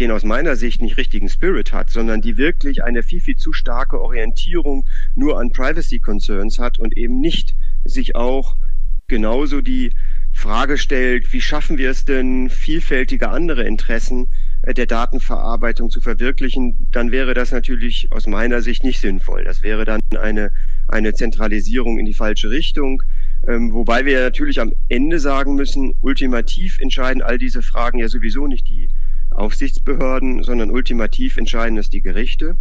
den 0.00 0.10
aus 0.10 0.24
meiner 0.24 0.56
Sicht 0.56 0.82
nicht 0.82 0.96
richtigen 0.96 1.28
Spirit 1.28 1.72
hat, 1.72 1.90
sondern 1.90 2.20
die 2.20 2.36
wirklich 2.36 2.82
eine 2.82 3.02
viel, 3.02 3.20
viel 3.20 3.36
zu 3.36 3.52
starke 3.52 4.00
Orientierung 4.00 4.84
nur 5.14 5.38
an 5.38 5.52
Privacy 5.52 5.98
Concerns 5.98 6.58
hat 6.58 6.78
und 6.78 6.96
eben 6.96 7.20
nicht 7.20 7.54
sich 7.84 8.16
auch 8.16 8.56
genauso 9.06 9.60
die 9.60 9.92
Frage 10.32 10.78
stellt, 10.78 11.32
wie 11.32 11.40
schaffen 11.40 11.78
wir 11.78 11.90
es 11.90 12.04
denn, 12.04 12.50
vielfältige 12.50 13.28
andere 13.28 13.62
Interessen 13.62 14.26
äh, 14.62 14.74
der 14.74 14.86
Datenverarbeitung 14.86 15.90
zu 15.90 16.00
verwirklichen, 16.00 16.76
dann 16.90 17.12
wäre 17.12 17.34
das 17.34 17.52
natürlich 17.52 18.08
aus 18.10 18.26
meiner 18.26 18.60
Sicht 18.60 18.82
nicht 18.82 19.00
sinnvoll. 19.00 19.44
Das 19.44 19.62
wäre 19.62 19.84
dann 19.84 20.00
eine, 20.18 20.50
eine 20.88 21.14
Zentralisierung 21.14 21.98
in 21.98 22.04
die 22.04 22.14
falsche 22.14 22.50
Richtung. 22.50 23.02
Ähm, 23.46 23.72
wobei 23.72 24.04
wir 24.06 24.20
natürlich 24.20 24.60
am 24.60 24.72
Ende 24.88 25.20
sagen 25.20 25.54
müssen, 25.54 25.94
ultimativ 26.00 26.78
entscheiden 26.80 27.22
all 27.22 27.38
diese 27.38 27.62
Fragen 27.62 27.98
ja 27.98 28.08
sowieso 28.08 28.46
nicht 28.46 28.66
die 28.68 28.88
Aufsichtsbehörden, 29.34 30.42
sondern 30.42 30.70
ultimativ 30.70 31.36
entscheiden 31.36 31.78
es 31.78 31.90
die 31.90 32.02
Gerichte. 32.02 32.56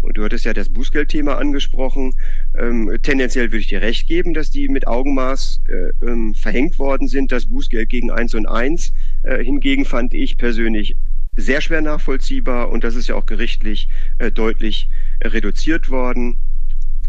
Und 0.00 0.16
du 0.16 0.24
hattest 0.24 0.44
ja 0.44 0.54
das 0.54 0.68
Bußgeldthema 0.68 1.34
angesprochen. 1.34 2.14
Ähm, 2.56 2.96
tendenziell 3.02 3.46
würde 3.46 3.58
ich 3.58 3.66
dir 3.66 3.82
recht 3.82 4.06
geben, 4.06 4.32
dass 4.32 4.50
die 4.50 4.68
mit 4.68 4.86
Augenmaß 4.86 5.60
äh, 5.68 6.06
ähm, 6.06 6.34
verhängt 6.34 6.78
worden 6.78 7.08
sind, 7.08 7.32
das 7.32 7.46
Bußgeld 7.46 7.88
gegen 7.88 8.10
eins 8.10 8.34
und 8.34 8.46
eins. 8.46 8.92
Äh, 9.24 9.42
hingegen 9.42 9.84
fand 9.84 10.14
ich 10.14 10.38
persönlich 10.38 10.96
sehr 11.36 11.60
schwer 11.60 11.80
nachvollziehbar 11.80 12.70
und 12.70 12.84
das 12.84 12.94
ist 12.94 13.08
ja 13.08 13.14
auch 13.14 13.26
gerichtlich 13.26 13.88
äh, 14.18 14.30
deutlich 14.30 14.88
reduziert 15.22 15.88
worden. 15.88 16.36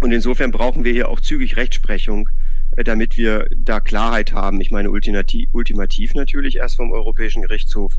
Und 0.01 0.11
insofern 0.11 0.51
brauchen 0.51 0.83
wir 0.83 0.93
hier 0.93 1.09
auch 1.09 1.19
zügig 1.19 1.57
Rechtsprechung, 1.57 2.29
äh, 2.77 2.83
damit 2.83 3.17
wir 3.17 3.49
da 3.55 3.79
Klarheit 3.79 4.33
haben. 4.33 4.61
Ich 4.61 4.71
meine, 4.71 4.89
ultimativ, 4.89 5.49
ultimativ 5.51 6.15
natürlich 6.15 6.57
erst 6.57 6.77
vom 6.77 6.91
Europäischen 6.91 7.41
Gerichtshof 7.43 7.93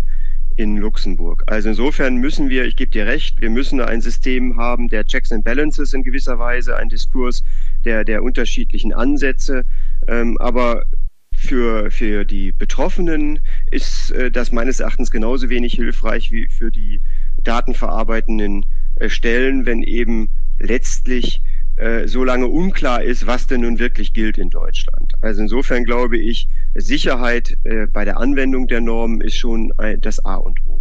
in 0.57 0.77
Luxemburg. 0.77 1.43
Also 1.47 1.71
insofern 1.71 2.17
müssen 2.17 2.49
wir, 2.49 2.65
ich 2.65 2.77
gebe 2.77 2.91
dir 2.91 3.07
recht, 3.07 3.41
wir 3.41 3.51
müssen 3.51 3.81
ein 3.81 4.01
System 4.01 4.57
haben 4.57 4.89
der 4.89 5.05
Checks 5.05 5.33
and 5.33 5.45
Balances 5.45 5.93
in 5.93 6.03
gewisser 6.03 6.39
Weise, 6.39 6.77
ein 6.77 6.89
Diskurs 6.89 7.43
der, 7.85 8.05
der 8.05 8.23
unterschiedlichen 8.23 8.93
Ansätze. 8.93 9.65
Ähm, 10.07 10.37
aber 10.39 10.85
für, 11.33 11.91
für 11.91 12.25
die 12.25 12.53
Betroffenen 12.53 13.41
ist 13.71 14.11
äh, 14.11 14.31
das 14.31 14.53
meines 14.53 14.81
Erachtens 14.81 15.11
genauso 15.11 15.49
wenig 15.49 15.75
hilfreich 15.75 16.31
wie 16.31 16.49
für 16.49 16.71
die 16.71 17.01
datenverarbeitenden 17.43 18.67
äh, 18.97 19.09
Stellen, 19.09 19.65
wenn 19.67 19.83
eben 19.83 20.29
letztlich 20.59 21.41
äh, 21.81 22.07
so 22.07 22.25
lange 22.25 22.47
unklar 22.47 23.03
ist, 23.03 23.27
was 23.27 23.47
denn 23.47 23.63
nun 23.63 23.79
wirklich 23.79 24.13
gilt 24.13 24.39
in 24.39 24.51
Deutschland. 24.51 25.13
Also 25.23 25.43
insofern 25.43 25.85
glaube 25.85 26.19
ich, 26.19 26.47
Sicherheit 26.75 27.57
äh, 27.65 27.87
bei 27.87 28.05
der 28.05 28.19
Anwendung 28.19 28.69
der 28.69 28.81
Normen 28.81 29.21
ist 29.21 29.37
schon 29.37 29.73
das 30.03 30.25
A 30.25 30.37
und 30.37 30.59
O. 30.67 30.81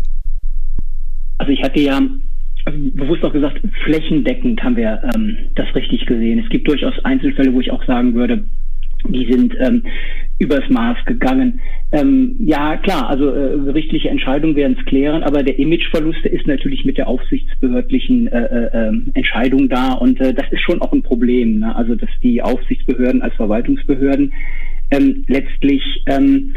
Also 1.37 1.51
ich 1.53 1.63
hatte 1.63 1.79
ja 1.79 2.01
bewusst 2.65 3.23
auch 3.23 3.33
gesagt, 3.33 3.61
flächendeckend 3.85 4.61
haben 4.61 4.75
wir 4.75 5.01
ähm, 5.15 5.37
das 5.55 5.73
richtig 5.73 6.05
gesehen. 6.05 6.39
Es 6.39 6.49
gibt 6.49 6.67
durchaus 6.67 6.93
Einzelfälle, 7.03 7.53
wo 7.53 7.61
ich 7.61 7.71
auch 7.71 7.83
sagen 7.85 8.13
würde, 8.13 8.43
die 9.13 9.31
sind 9.31 9.55
ähm, 9.59 9.83
übers 10.39 10.67
Maß 10.69 10.97
gegangen. 11.05 11.59
Ähm, 11.91 12.35
ja, 12.39 12.77
klar, 12.77 13.09
also 13.09 13.29
äh, 13.29 13.57
gerichtliche 13.65 14.09
Entscheidungen 14.09 14.55
werden 14.55 14.77
es 14.79 14.85
klären, 14.85 15.23
aber 15.23 15.43
der 15.43 15.59
Imageverlust 15.59 16.25
ist 16.25 16.47
natürlich 16.47 16.85
mit 16.85 16.97
der 16.97 17.07
aufsichtsbehördlichen 17.07 18.27
äh, 18.27 18.45
äh, 18.45 18.69
ähm, 18.73 19.11
Entscheidung 19.13 19.69
da 19.69 19.93
und 19.93 20.19
äh, 20.21 20.33
das 20.33 20.45
ist 20.51 20.61
schon 20.61 20.81
auch 20.81 20.93
ein 20.93 21.03
Problem. 21.03 21.59
Ne? 21.59 21.75
Also 21.75 21.95
dass 21.95 22.09
die 22.23 22.41
Aufsichtsbehörden 22.41 23.21
als 23.21 23.35
Verwaltungsbehörden 23.35 24.33
ähm, 24.91 25.23
letztlich 25.27 25.83
ähm, 26.07 26.53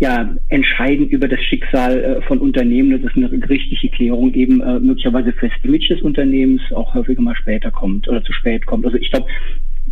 ja, 0.00 0.34
entscheiden 0.48 1.08
über 1.08 1.28
das 1.28 1.40
Schicksal 1.40 1.98
äh, 1.98 2.22
von 2.22 2.38
Unternehmen. 2.38 2.90
Das 2.90 3.00
ist 3.02 3.16
eine 3.16 3.28
gerichtliche 3.38 3.88
Klärung 3.88 4.34
eben 4.34 4.60
äh, 4.60 4.80
möglicherweise 4.80 5.32
fürs 5.32 5.52
Image 5.62 5.90
des 5.90 6.02
Unternehmens 6.02 6.60
auch 6.72 6.94
häufiger 6.94 7.22
mal 7.22 7.36
später 7.36 7.70
kommt 7.70 8.08
oder 8.08 8.22
zu 8.24 8.32
spät 8.32 8.66
kommt. 8.66 8.84
Also 8.84 8.96
ich 8.98 9.10
glaube, 9.10 9.26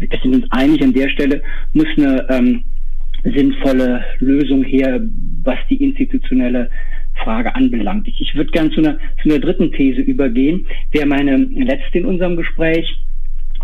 wir 0.02 0.18
sind 0.23 0.35
uns 0.35 0.50
einig, 0.50 0.82
an 0.82 0.92
der 0.92 1.09
Stelle 1.09 1.42
muss 1.73 1.87
eine 1.97 2.26
ähm, 2.30 2.64
sinnvolle 3.25 4.04
Lösung 4.18 4.64
her, 4.64 5.00
was 5.44 5.59
die 5.71 5.82
institutionelle 5.82 6.71
Frage 7.23 7.54
anbelangt. 7.54 8.09
Ich, 8.09 8.21
ich 8.21 8.35
würde 8.35 8.50
gerne 8.50 8.71
zu 8.71 8.80
einer, 8.80 8.99
zu 9.23 9.28
einer 9.28 9.38
dritten 9.38 9.71
These 9.73 10.00
übergehen, 10.00 10.66
wäre 10.90 11.06
meine 11.06 11.37
letzte 11.37 11.99
in 11.99 12.06
unserem 12.06 12.37
Gespräch. 12.37 12.87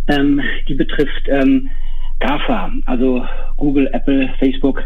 Ähm, 0.09 0.41
die 0.69 0.75
betrifft 0.75 1.29
ähm, 1.29 1.69
GAFA, 2.21 2.73
also 2.87 3.25
Google, 3.57 3.89
Apple, 3.93 4.31
Facebook, 4.39 4.83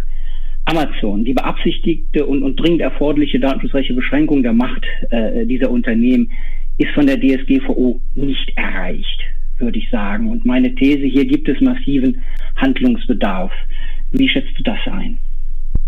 Amazon. 0.64 1.24
Die 1.24 1.34
beabsichtigte 1.34 2.24
und, 2.24 2.42
und 2.42 2.56
dringend 2.56 2.80
erforderliche 2.80 3.40
datenschutzrechtliche 3.40 4.00
Beschränkung 4.00 4.42
der 4.42 4.52
Macht 4.52 4.84
äh, 5.10 5.44
dieser 5.46 5.70
Unternehmen 5.70 6.30
ist 6.78 6.92
von 6.94 7.06
der 7.06 7.20
DSGVO 7.20 8.00
nicht 8.14 8.52
erreicht 8.56 9.22
würde 9.62 9.78
ich 9.78 9.88
sagen. 9.90 10.30
Und 10.30 10.44
meine 10.44 10.74
These, 10.74 11.06
hier 11.06 11.24
gibt 11.24 11.48
es 11.48 11.60
massiven 11.60 12.22
Handlungsbedarf. 12.56 13.52
Wie 14.10 14.28
schätzt 14.28 14.58
du 14.58 14.62
das 14.62 14.78
ein? 14.86 15.18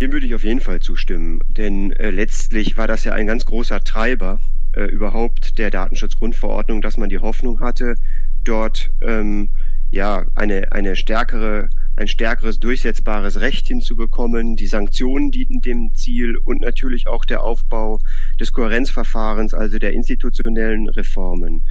Dem 0.01 0.13
würde 0.13 0.27
ich 0.27 0.35
auf 0.35 0.45
jeden 0.45 0.61
Fall 0.61 0.81
zustimmen, 0.81 1.41
denn 1.49 1.93
äh, 1.93 2.11
letztlich 2.11 2.77
war 2.77 2.89
das 2.89 3.05
ja 3.05 3.13
ein 3.13 3.27
ganz 3.27 3.45
großer 3.45 3.81
Treiber 3.81 4.41
äh, 4.75 4.85
überhaupt 4.85 5.59
der 5.59 5.71
Datenschutzgrundverordnung, 5.71 6.83
dass 6.83 6.97
man 6.97 7.11
die 7.11 7.19
Hoffnung 7.19 7.61
hatte, 7.61 7.95
dort 8.43 8.91
ähm, 9.03 9.51
ja 9.93 10.27
eine, 10.35 10.73
eine 10.73 10.97
stärkere 10.97 11.69
ein 11.97 12.09
stärkeres 12.09 12.59
durchsetzbares 12.59 13.41
Recht 13.41 13.69
hinzubekommen. 13.69 14.57
Die 14.57 14.67
Sanktionen 14.67 15.31
dienten 15.31 15.61
dem 15.61 15.95
Ziel 15.95 16.37
und 16.37 16.61
natürlich 16.61 17.07
auch 17.07 17.25
der 17.25 17.43
Aufbau 17.43 18.01
des 18.41 18.53
Kohärenzverfahrens, 18.53 19.55
also 19.55 19.79
der 19.79 19.93
institutionellen 19.93 20.89
Reformen. 20.89 21.63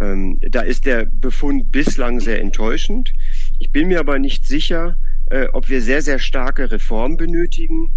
Ähm, 0.00 0.38
da 0.40 0.60
ist 0.60 0.84
der 0.84 1.06
Befund 1.06 1.72
bislang 1.72 2.20
sehr 2.20 2.40
enttäuschend. 2.40 3.12
Ich 3.58 3.70
bin 3.70 3.88
mir 3.88 4.00
aber 4.00 4.18
nicht 4.18 4.46
sicher, 4.46 4.96
äh, 5.30 5.46
ob 5.52 5.68
wir 5.68 5.82
sehr, 5.82 6.02
sehr 6.02 6.18
starke 6.18 6.70
Reformen 6.70 7.16
benötigen. 7.16 7.90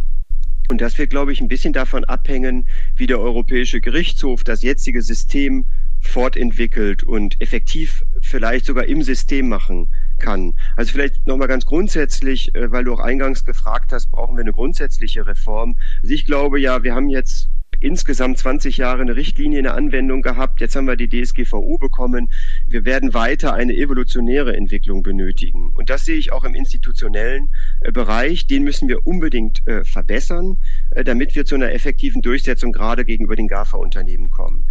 Und 0.69 0.81
das 0.81 0.97
wird, 0.97 1.09
glaube 1.09 1.33
ich, 1.33 1.41
ein 1.41 1.47
bisschen 1.47 1.73
davon 1.73 2.05
abhängen, 2.05 2.65
wie 2.95 3.07
der 3.07 3.19
Europäische 3.19 3.81
Gerichtshof 3.81 4.43
das 4.43 4.61
jetzige 4.61 5.01
System 5.01 5.65
fortentwickelt 6.01 7.03
und 7.03 7.39
effektiv 7.39 8.03
vielleicht 8.21 8.65
sogar 8.65 8.85
im 8.85 9.03
System 9.03 9.49
machen 9.49 9.87
kann. 10.17 10.53
Also 10.75 10.93
vielleicht 10.93 11.25
nochmal 11.27 11.47
ganz 11.47 11.65
grundsätzlich, 11.65 12.53
äh, 12.55 12.71
weil 12.71 12.83
du 12.83 12.93
auch 12.93 12.99
eingangs 12.99 13.45
gefragt 13.45 13.91
hast, 13.91 14.11
brauchen 14.11 14.35
wir 14.35 14.41
eine 14.41 14.53
grundsätzliche 14.53 15.27
Reform. 15.27 15.75
Also 16.01 16.13
ich 16.13 16.25
glaube 16.25 16.59
ja, 16.59 16.83
wir 16.83 16.95
haben 16.95 17.09
jetzt 17.09 17.49
insgesamt 17.81 18.37
20 18.37 18.77
Jahre 18.77 19.01
eine 19.01 19.15
Richtlinie 19.15 19.59
in 19.59 19.63
der 19.63 19.75
Anwendung 19.75 20.21
gehabt. 20.21 20.61
Jetzt 20.61 20.75
haben 20.75 20.87
wir 20.87 20.95
die 20.95 21.09
DSGVO 21.09 21.77
bekommen. 21.77 22.29
Wir 22.67 22.85
werden 22.85 23.13
weiter 23.13 23.53
eine 23.53 23.75
evolutionäre 23.75 24.55
Entwicklung 24.55 25.03
benötigen. 25.03 25.73
Und 25.73 25.89
das 25.89 26.05
sehe 26.05 26.17
ich 26.17 26.31
auch 26.31 26.43
im 26.43 26.55
institutionellen 26.55 27.49
äh, 27.81 27.91
Bereich. 27.91 28.47
Den 28.47 28.63
müssen 28.63 28.87
wir 28.87 29.05
unbedingt 29.05 29.67
äh, 29.67 29.83
verbessern, 29.83 30.57
äh, 30.91 31.03
damit 31.03 31.35
wir 31.35 31.45
zu 31.45 31.55
einer 31.55 31.71
effektiven 31.71 32.21
Durchsetzung 32.21 32.71
gerade 32.71 33.03
gegenüber 33.03 33.35
den 33.35 33.47
GAFA-Unternehmen 33.47 34.31
kommen. 34.31 34.63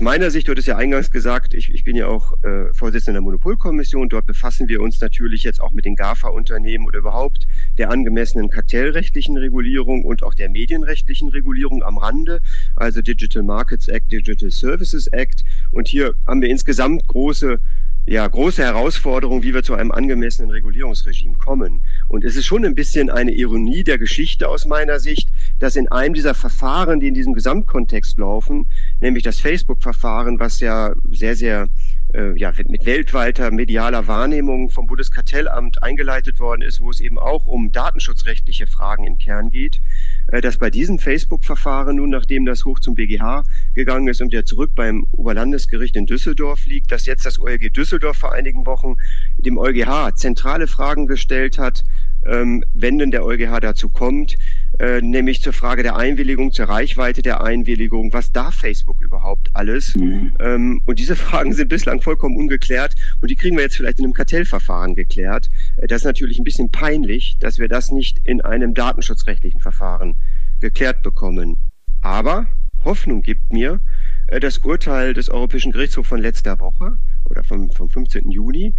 Meiner 0.00 0.30
Sicht, 0.30 0.48
du 0.48 0.52
hattest 0.52 0.68
ja 0.68 0.78
eingangs 0.78 1.10
gesagt, 1.10 1.52
ich, 1.52 1.72
ich 1.72 1.84
bin 1.84 1.96
ja 1.96 2.06
auch 2.06 2.32
äh, 2.44 2.72
Vorsitzender 2.72 3.18
der 3.18 3.22
Monopolkommission. 3.22 4.08
Dort 4.08 4.24
befassen 4.24 4.66
wir 4.66 4.80
uns 4.80 4.98
natürlich 5.02 5.42
jetzt 5.42 5.60
auch 5.60 5.72
mit 5.72 5.84
den 5.84 5.96
GAFA-Unternehmen 5.96 6.86
oder 6.86 7.00
überhaupt 7.00 7.46
der 7.76 7.90
angemessenen 7.90 8.48
kartellrechtlichen 8.48 9.36
Regulierung 9.36 10.06
und 10.06 10.22
auch 10.22 10.32
der 10.32 10.48
medienrechtlichen 10.48 11.28
Regulierung 11.28 11.82
am 11.82 11.98
Rande, 11.98 12.40
also 12.74 13.02
Digital 13.02 13.42
Markets 13.42 13.86
Act, 13.88 14.10
Digital 14.10 14.50
Services 14.50 15.08
Act. 15.08 15.44
Und 15.72 15.88
hier 15.88 16.14
haben 16.26 16.40
wir 16.40 16.48
insgesamt 16.48 17.06
große 17.08 17.60
ja, 18.04 18.26
große 18.26 18.62
Herausforderung, 18.62 19.42
wie 19.44 19.54
wir 19.54 19.62
zu 19.62 19.74
einem 19.74 19.92
angemessenen 19.92 20.50
Regulierungsregime 20.50 21.36
kommen. 21.36 21.82
Und 22.08 22.24
es 22.24 22.34
ist 22.34 22.46
schon 22.46 22.64
ein 22.64 22.74
bisschen 22.74 23.10
eine 23.10 23.32
Ironie 23.32 23.84
der 23.84 23.98
Geschichte 23.98 24.48
aus 24.48 24.66
meiner 24.66 24.98
Sicht, 24.98 25.28
dass 25.60 25.76
in 25.76 25.88
einem 25.88 26.14
dieser 26.14 26.34
Verfahren, 26.34 26.98
die 26.98 27.06
in 27.06 27.14
diesem 27.14 27.32
Gesamtkontext 27.32 28.18
laufen, 28.18 28.66
nämlich 29.00 29.22
das 29.22 29.38
Facebook-Verfahren, 29.38 30.40
was 30.40 30.58
ja 30.58 30.94
sehr, 31.10 31.36
sehr 31.36 31.68
äh, 32.12 32.36
ja, 32.38 32.52
mit 32.66 32.86
weltweiter 32.86 33.50
medialer 33.50 34.08
Wahrnehmung 34.08 34.70
vom 34.70 34.86
Bundeskartellamt 34.86 35.82
eingeleitet 35.82 36.40
worden 36.40 36.62
ist, 36.62 36.80
wo 36.80 36.90
es 36.90 37.00
eben 37.00 37.18
auch 37.18 37.46
um 37.46 37.70
datenschutzrechtliche 37.70 38.66
Fragen 38.66 39.04
im 39.04 39.18
Kern 39.18 39.50
geht, 39.50 39.80
dass 40.40 40.56
bei 40.56 40.70
diesem 40.70 40.98
Facebook-Verfahren 40.98 41.96
nun, 41.96 42.10
nachdem 42.10 42.46
das 42.46 42.64
hoch 42.64 42.80
zum 42.80 42.94
BGH 42.94 43.44
gegangen 43.74 44.08
ist 44.08 44.22
und 44.22 44.32
der 44.32 44.44
zurück 44.44 44.72
beim 44.74 45.06
Oberlandesgericht 45.12 45.96
in 45.96 46.06
Düsseldorf 46.06 46.64
liegt, 46.66 46.92
dass 46.92 47.06
jetzt 47.06 47.26
das 47.26 47.40
OLG 47.40 47.70
Düsseldorf 47.70 48.16
vor 48.16 48.32
einigen 48.32 48.66
Wochen 48.66 48.96
dem 49.38 49.58
EuGH 49.58 50.14
zentrale 50.14 50.66
Fragen 50.66 51.06
gestellt 51.06 51.58
hat, 51.58 51.84
ähm, 52.24 52.64
wenn 52.72 52.98
denn 52.98 53.10
der 53.10 53.24
EuGH 53.24 53.60
dazu 53.60 53.88
kommt, 53.88 54.36
äh, 54.78 55.00
nämlich 55.00 55.42
zur 55.42 55.52
Frage 55.52 55.82
der 55.82 55.96
Einwilligung, 55.96 56.52
zur 56.52 56.66
Reichweite 56.66 57.22
der 57.22 57.42
Einwilligung, 57.42 58.12
was 58.12 58.32
darf 58.32 58.54
Facebook 58.54 59.00
überhaupt 59.02 59.50
alles? 59.54 59.94
Mhm. 59.96 60.32
Ähm, 60.40 60.82
und 60.86 60.98
diese 60.98 61.16
Fragen 61.32 61.52
sind 61.52 61.68
bislang 61.68 62.00
vollkommen 62.00 62.36
ungeklärt 62.36 62.94
und 63.20 63.30
die 63.30 63.36
kriegen 63.36 63.56
wir 63.56 63.64
jetzt 63.64 63.76
vielleicht 63.76 63.98
in 63.98 64.04
einem 64.04 64.14
Kartellverfahren 64.14 64.94
geklärt. 64.94 65.48
Äh, 65.76 65.86
das 65.88 66.02
ist 66.02 66.04
natürlich 66.04 66.38
ein 66.38 66.44
bisschen 66.44 66.70
peinlich, 66.70 67.36
dass 67.40 67.58
wir 67.58 67.68
das 67.68 67.90
nicht 67.90 68.20
in 68.24 68.40
einem 68.40 68.74
datenschutzrechtlichen 68.74 69.60
Verfahren 69.60 70.11
geklärt 70.62 71.02
bekommen. 71.02 71.58
Aber 72.00 72.46
Hoffnung 72.84 73.20
gibt 73.20 73.52
mir 73.52 73.80
äh, 74.28 74.40
das 74.40 74.58
Urteil 74.58 75.12
des 75.12 75.28
Europäischen 75.28 75.72
Gerichtshofs 75.72 76.08
von 76.08 76.22
letzter 76.22 76.58
Woche, 76.58 76.98
oder 77.32 77.44
vom, 77.44 77.70
vom 77.70 77.88
15. 77.88 78.30
Juni. 78.30 78.74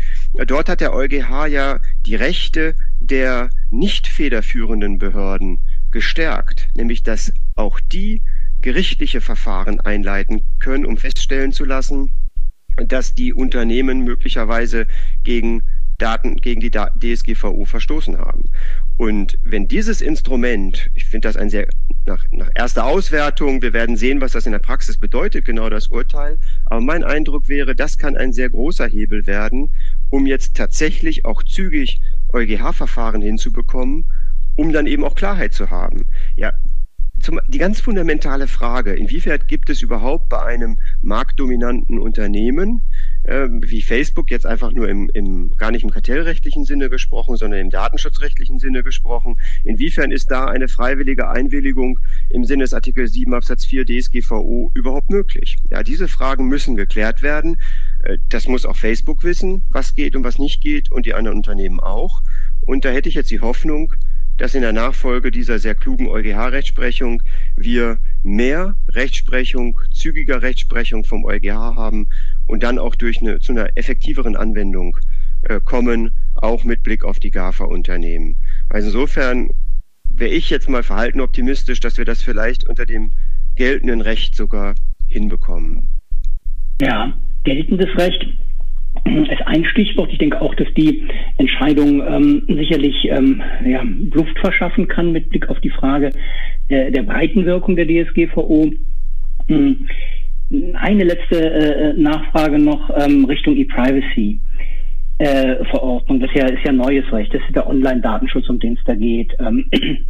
Dort 0.47 0.69
hat 0.69 0.81
der 0.81 0.93
EuGH 0.93 1.47
ja 1.47 1.79
die 2.05 2.15
Rechte 2.15 2.75
der 2.99 3.49
nicht 3.71 4.07
federführenden 4.07 4.97
Behörden 4.97 5.59
gestärkt, 5.91 6.69
nämlich 6.75 7.03
dass 7.03 7.31
auch 7.55 7.79
die 7.79 8.21
gerichtliche 8.61 9.21
Verfahren 9.21 9.79
einleiten 9.81 10.41
können, 10.59 10.85
um 10.85 10.97
feststellen 10.97 11.51
zu 11.51 11.65
lassen, 11.65 12.11
dass 12.77 13.13
die 13.13 13.33
Unternehmen 13.33 14.03
möglicherweise 14.03 14.87
gegen 15.23 15.63
Daten 15.97 16.37
gegen 16.37 16.59
die 16.59 16.71
DSGVO 16.71 17.65
verstoßen 17.65 18.17
haben. 18.17 18.43
Und 18.97 19.37
wenn 19.41 19.67
dieses 19.67 20.01
Instrument, 20.01 20.89
ich 20.93 21.05
finde 21.05 21.27
das 21.27 21.35
ein 21.35 21.49
sehr, 21.49 21.67
nach, 22.05 22.23
nach 22.31 22.49
erster 22.53 22.85
Auswertung, 22.85 23.61
wir 23.61 23.73
werden 23.73 23.97
sehen, 23.97 24.21
was 24.21 24.33
das 24.33 24.45
in 24.45 24.51
der 24.51 24.59
Praxis 24.59 24.97
bedeutet, 24.97 25.45
genau 25.45 25.69
das 25.69 25.87
Urteil, 25.87 26.37
aber 26.65 26.81
mein 26.81 27.03
Eindruck 27.03 27.47
wäre, 27.49 27.75
das 27.75 27.97
kann 27.97 28.15
ein 28.15 28.33
sehr 28.33 28.49
großer 28.49 28.87
Hebel 28.87 29.25
werden, 29.25 29.71
um 30.09 30.27
jetzt 30.27 30.55
tatsächlich 30.55 31.25
auch 31.25 31.41
zügig 31.43 32.01
EuGH-Verfahren 32.33 33.21
hinzubekommen, 33.21 34.05
um 34.55 34.71
dann 34.71 34.85
eben 34.85 35.03
auch 35.03 35.15
Klarheit 35.15 35.53
zu 35.53 35.71
haben. 35.71 36.05
Ja, 36.35 36.51
zum, 37.21 37.39
die 37.47 37.57
ganz 37.57 37.79
fundamentale 37.79 38.47
Frage, 38.47 38.93
inwiefern 38.93 39.39
gibt 39.47 39.69
es 39.69 39.81
überhaupt 39.81 40.29
bei 40.29 40.43
einem 40.43 40.77
marktdominanten 41.01 41.97
Unternehmen 41.97 42.81
äh, 43.23 43.47
wie 43.49 43.81
Facebook 43.81 44.31
jetzt 44.31 44.45
einfach 44.45 44.71
nur 44.71 44.89
im, 44.89 45.09
im 45.13 45.51
gar 45.57 45.71
nicht 45.71 45.83
im 45.83 45.89
kartellrechtlichen 45.89 46.65
Sinne 46.65 46.89
gesprochen, 46.89 47.37
sondern 47.37 47.59
im 47.59 47.69
datenschutzrechtlichen 47.69 48.59
Sinne 48.59 48.83
gesprochen, 48.83 49.37
inwiefern 49.63 50.11
ist 50.11 50.31
da 50.31 50.45
eine 50.45 50.67
freiwillige 50.67 51.29
Einwilligung 51.29 51.99
im 52.29 52.45
Sinne 52.45 52.63
des 52.63 52.73
Artikel 52.73 53.07
7 53.07 53.33
Absatz 53.33 53.65
4 53.65 53.85
DSGVO 53.85 54.71
überhaupt 54.73 55.09
möglich? 55.09 55.55
Ja, 55.69 55.83
diese 55.83 56.07
Fragen 56.07 56.47
müssen 56.47 56.75
geklärt 56.75 57.21
werden. 57.21 57.57
Äh, 58.03 58.17
das 58.29 58.47
muss 58.47 58.65
auch 58.65 58.77
Facebook 58.77 59.23
wissen, 59.23 59.63
was 59.69 59.95
geht 59.95 60.15
und 60.15 60.23
was 60.23 60.39
nicht 60.39 60.61
geht 60.61 60.91
und 60.91 61.05
die 61.05 61.13
anderen 61.13 61.37
Unternehmen 61.37 61.79
auch. 61.79 62.21
Und 62.65 62.85
da 62.85 62.89
hätte 62.89 63.09
ich 63.09 63.15
jetzt 63.15 63.31
die 63.31 63.41
Hoffnung, 63.41 63.93
dass 64.37 64.55
in 64.55 64.61
der 64.61 64.73
Nachfolge 64.73 65.31
dieser 65.31 65.59
sehr 65.59 65.75
klugen 65.75 66.07
EuGH-Rechtsprechung 66.07 67.21
wir 67.55 67.99
mehr 68.23 68.75
Rechtsprechung, 68.89 69.79
zügiger 69.91 70.41
Rechtsprechung 70.41 71.03
vom 71.03 71.23
EuGH 71.23 71.75
haben 71.75 72.07
und 72.47 72.63
dann 72.63 72.79
auch 72.79 72.95
durch 72.95 73.21
eine, 73.21 73.39
zu 73.39 73.51
einer 73.53 73.69
effektiveren 73.75 74.35
Anwendung 74.35 74.97
äh, 75.43 75.59
kommen, 75.63 76.11
auch 76.35 76.63
mit 76.63 76.83
Blick 76.83 77.03
auf 77.03 77.19
die 77.19 77.31
GAFA-Unternehmen. 77.31 78.37
Also 78.69 78.87
insofern 78.87 79.49
wäre 80.09 80.31
ich 80.31 80.49
jetzt 80.49 80.69
mal 80.69 80.83
verhalten 80.83 81.21
optimistisch, 81.21 81.79
dass 81.79 81.97
wir 81.97 82.05
das 82.05 82.21
vielleicht 82.21 82.67
unter 82.67 82.85
dem 82.85 83.11
geltenden 83.55 84.01
Recht 84.01 84.35
sogar 84.35 84.75
hinbekommen. 85.07 85.87
Ja, 86.81 87.13
geltendes 87.43 87.89
Recht 87.97 88.25
ist 89.05 89.47
ein 89.47 89.65
Stichwort. 89.65 90.11
Ich 90.11 90.17
denke 90.19 90.39
auch, 90.39 90.53
dass 90.55 90.67
die 90.75 91.07
Entscheidung 91.37 92.01
ähm, 92.07 92.43
sicherlich 92.47 92.95
ähm, 93.09 93.41
ja, 93.65 93.83
Luft 94.13 94.37
verschaffen 94.39 94.87
kann 94.87 95.11
mit 95.11 95.29
Blick 95.29 95.49
auf 95.49 95.59
die 95.61 95.69
Frage 95.69 96.11
äh, 96.69 96.91
der 96.91 97.03
Breitenwirkung 97.03 97.75
der 97.75 97.87
DSGVO. 97.87 98.71
Hm. 99.47 99.87
Eine 100.73 101.05
letzte 101.05 101.51
äh, 101.51 101.93
Nachfrage 101.93 102.59
noch 102.59 102.91
ähm, 102.95 103.25
Richtung 103.25 103.55
E-Privacy. 103.55 104.39
Äh, 105.17 105.65
Verordnung, 105.65 106.19
das 106.19 106.29
ist 106.29 106.37
ja, 106.37 106.47
ist 106.47 106.65
ja 106.65 106.71
neues 106.71 107.11
Recht, 107.11 107.33
das 107.33 107.41
ist 107.47 107.55
der 107.55 107.67
Online-Datenschutz, 107.67 108.49
um 108.49 108.59
den 108.59 108.73
es 108.73 108.79
da 108.85 108.93
geht. 108.93 109.33
Ähm, 109.39 109.65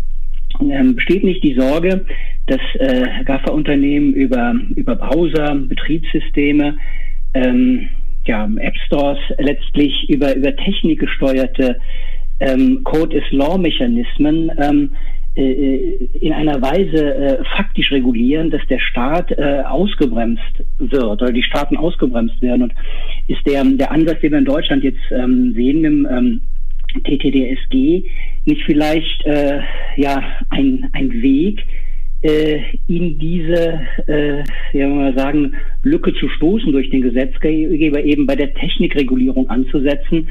ähm, 0.60 0.96
besteht 0.96 1.24
nicht 1.24 1.44
die 1.44 1.56
Sorge, 1.56 2.06
dass 2.48 2.60
äh, 2.76 3.24
GAFA-Unternehmen 3.24 4.14
über, 4.14 4.54
über 4.76 4.96
Browser, 4.96 5.56
Betriebssysteme, 5.56 6.78
ähm, 7.34 7.88
ja, 8.26 8.50
App 8.58 8.76
Stores 8.86 9.20
letztlich 9.38 10.10
über, 10.10 10.36
über 10.36 10.56
technikgesteuerte 10.56 11.80
ähm, 12.40 12.82
Code-is-Law-Mechanismen 12.84 14.52
ähm, 14.58 14.92
äh, 14.92 15.23
in 15.36 16.32
einer 16.32 16.62
Weise 16.62 17.16
äh, 17.16 17.44
faktisch 17.58 17.92
regulieren, 17.92 18.52
dass 18.52 18.62
der 18.70 18.80
Staat 18.80 19.32
äh, 19.32 19.64
ausgebremst 19.66 20.64
wird 20.78 21.04
oder 21.22 21.32
die 21.32 21.42
Staaten 21.42 21.76
ausgebremst 21.76 22.40
werden. 22.42 22.64
Und 22.64 22.74
ist 23.28 23.46
der, 23.48 23.64
der 23.64 23.92
Ansatz, 23.92 24.22
den 24.22 24.32
wir 24.32 24.40
in 24.40 24.46
Deutschland 24.46 24.84
jetzt 24.84 25.02
ähm, 25.12 25.54
sehen 25.56 25.84
im 25.84 26.08
ähm, 26.10 26.42
TTDSG, 27.04 28.04
nicht 28.46 28.64
vielleicht 28.66 29.26
äh, 29.26 29.62
ja 29.98 30.22
ein, 30.52 30.90
ein 30.94 31.12
Weg, 31.24 31.66
äh, 32.22 32.62
in 32.88 33.18
diese, 33.18 33.82
äh, 34.08 34.44
ja 34.72 34.88
mal 34.88 35.18
sagen, 35.18 35.56
Lücke 35.82 36.14
zu 36.14 36.30
stoßen 36.30 36.72
durch 36.72 36.90
den 36.90 37.02
Gesetzgeber, 37.02 38.04
eben 38.04 38.28
bei 38.28 38.36
der 38.36 38.54
Technikregulierung 38.54 39.50
anzusetzen 39.50 40.30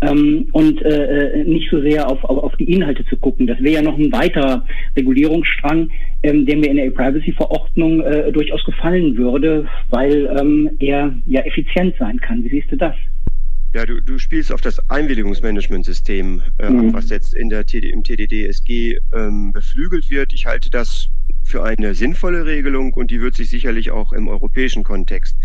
ähm, 0.00 0.48
und 0.52 0.82
äh, 0.82 1.40
äh, 1.40 1.44
nicht 1.44 1.70
so 1.70 1.80
sehr 1.80 2.08
auf, 2.10 2.22
auf, 2.24 2.44
auf 2.44 2.56
die 2.56 2.72
Inhalte 2.72 3.04
zu 3.06 3.16
gucken. 3.16 3.46
Das 3.46 3.58
wäre 3.60 3.76
ja 3.76 3.82
noch 3.82 3.98
ein 3.98 4.12
weiterer 4.12 4.64
Regulierungsstrang, 4.96 5.90
ähm, 6.22 6.46
der 6.46 6.56
mir 6.56 6.70
in 6.70 6.76
der 6.76 6.86
E-Privacy-Verordnung 6.86 8.00
äh, 8.00 8.32
durchaus 8.32 8.64
gefallen 8.64 9.16
würde, 9.16 9.66
weil 9.90 10.28
ähm, 10.38 10.70
er 10.78 11.14
ja 11.26 11.40
effizient 11.42 11.94
sein 11.98 12.18
kann. 12.20 12.44
Wie 12.44 12.50
siehst 12.50 12.70
du 12.70 12.76
das? 12.76 12.94
Ja, 13.74 13.84
du, 13.84 14.00
du 14.00 14.18
spielst 14.18 14.52
auf 14.52 14.60
das 14.60 14.78
Einwilligungsmanagementsystem, 14.88 16.42
äh, 16.58 16.70
mhm. 16.70 16.92
was 16.92 17.10
jetzt 17.10 17.34
in 17.34 17.48
der 17.48 17.66
TD, 17.66 17.90
im 17.90 18.04
TDDSG 18.04 18.98
ähm, 19.12 19.50
beflügelt 19.52 20.10
wird. 20.10 20.32
Ich 20.32 20.46
halte 20.46 20.70
das 20.70 21.08
für 21.42 21.64
eine 21.64 21.94
sinnvolle 21.94 22.46
Regelung 22.46 22.94
und 22.94 23.10
die 23.10 23.20
wird 23.20 23.34
sich 23.34 23.50
sicherlich 23.50 23.90
auch 23.90 24.12
im 24.12 24.28
europäischen 24.28 24.84
Kontext 24.84 25.36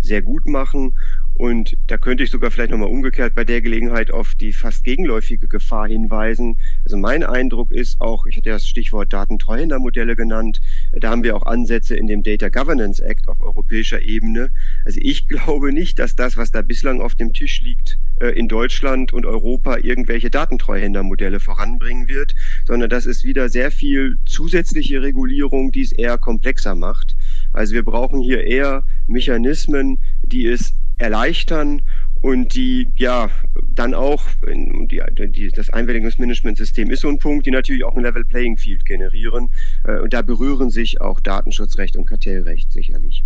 sehr 0.00 0.22
gut 0.22 0.46
machen. 0.46 0.94
Und 1.34 1.76
da 1.88 1.98
könnte 1.98 2.22
ich 2.22 2.30
sogar 2.30 2.52
vielleicht 2.52 2.70
nochmal 2.70 2.88
umgekehrt 2.88 3.34
bei 3.34 3.44
der 3.44 3.60
Gelegenheit 3.60 4.12
auf 4.12 4.36
die 4.36 4.52
fast 4.52 4.84
gegenläufige 4.84 5.48
Gefahr 5.48 5.88
hinweisen. 5.88 6.56
Also 6.84 6.96
mein 6.96 7.24
Eindruck 7.24 7.72
ist 7.72 8.00
auch, 8.00 8.24
ich 8.26 8.36
hatte 8.36 8.50
das 8.50 8.68
Stichwort 8.68 9.12
Datentreuhändermodelle 9.12 10.14
genannt, 10.14 10.60
da 10.92 11.10
haben 11.10 11.24
wir 11.24 11.34
auch 11.34 11.42
Ansätze 11.42 11.96
in 11.96 12.06
dem 12.06 12.22
Data 12.22 12.50
Governance 12.50 13.04
Act 13.04 13.28
auf 13.28 13.42
europäischer 13.42 14.00
Ebene. 14.00 14.52
Also 14.84 15.00
ich 15.02 15.26
glaube 15.28 15.72
nicht, 15.72 15.98
dass 15.98 16.14
das, 16.14 16.36
was 16.36 16.52
da 16.52 16.62
bislang 16.62 17.00
auf 17.00 17.16
dem 17.16 17.32
Tisch 17.32 17.62
liegt, 17.62 17.98
äh, 18.20 18.28
in 18.28 18.46
Deutschland 18.46 19.12
und 19.12 19.26
Europa 19.26 19.78
irgendwelche 19.78 20.30
Datentreuhändermodelle 20.30 21.40
voranbringen 21.40 22.06
wird, 22.06 22.36
sondern 22.64 22.90
das 22.90 23.06
ist 23.06 23.24
wieder 23.24 23.48
sehr 23.48 23.72
viel 23.72 24.18
zusätzliche 24.24 25.02
Regulierung, 25.02 25.72
die 25.72 25.82
es 25.82 25.90
eher 25.90 26.16
komplexer 26.16 26.76
macht. 26.76 27.16
Also 27.52 27.74
wir 27.74 27.84
brauchen 27.84 28.20
hier 28.20 28.44
eher 28.44 28.84
Mechanismen, 29.08 29.98
die 30.22 30.46
es 30.46 30.74
erleichtern 30.98 31.82
und 32.24 32.54
die 32.54 32.88
ja 32.96 33.28
dann 33.74 33.92
auch, 33.92 34.22
die, 34.46 35.02
die, 35.28 35.48
das 35.50 35.68
Einwilligungsmanagementsystem 35.70 36.90
ist 36.90 37.02
so 37.02 37.08
ein 37.08 37.18
Punkt, 37.18 37.44
die 37.44 37.50
natürlich 37.50 37.84
auch 37.84 37.94
ein 37.96 38.02
Level 38.02 38.24
Playing 38.24 38.56
Field 38.56 38.86
generieren. 38.86 39.50
Äh, 39.86 40.00
und 40.00 40.14
da 40.14 40.22
berühren 40.22 40.70
sich 40.70 41.02
auch 41.02 41.20
Datenschutzrecht 41.20 41.96
und 41.96 42.06
Kartellrecht 42.06 42.72
sicherlich. 42.72 43.22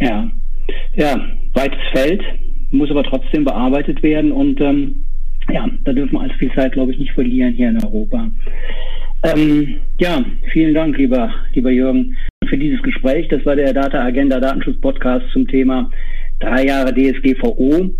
Ja, 0.00 0.30
ja, 0.94 1.20
weites 1.52 1.80
Feld, 1.92 2.22
muss 2.70 2.90
aber 2.90 3.04
trotzdem 3.04 3.44
bearbeitet 3.44 4.02
werden 4.02 4.32
und 4.32 4.58
ähm, 4.60 5.04
ja, 5.50 5.68
da 5.84 5.92
dürfen 5.92 6.12
wir 6.12 6.20
allzu 6.20 6.38
viel 6.38 6.52
Zeit, 6.54 6.72
glaube 6.72 6.92
ich, 6.92 6.98
nicht 6.98 7.12
verlieren 7.12 7.52
hier 7.52 7.70
in 7.70 7.84
Europa. 7.84 8.30
Ähm, 9.24 9.80
ja, 9.98 10.24
vielen 10.52 10.74
Dank, 10.74 10.96
lieber, 10.96 11.30
lieber 11.52 11.70
Jürgen, 11.70 12.16
für 12.48 12.56
dieses 12.56 12.82
Gespräch. 12.82 13.28
Das 13.28 13.44
war 13.44 13.56
der 13.56 13.74
Data 13.74 14.02
Agenda 14.02 14.40
Datenschutz 14.40 14.80
Podcast 14.80 15.26
zum 15.32 15.46
Thema 15.46 15.90
drei 16.40 16.66
Jahre 16.66 16.94
DSGVO, 16.94 17.90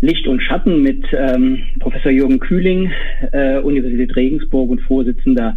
Licht 0.00 0.26
und 0.26 0.40
Schatten 0.42 0.82
mit 0.82 1.04
ähm, 1.12 1.62
Professor 1.80 2.10
Jürgen 2.10 2.40
Kühling, 2.40 2.90
äh, 3.32 3.58
Universität 3.58 4.14
Regensburg 4.16 4.70
und 4.70 4.80
Vorsitzender 4.82 5.56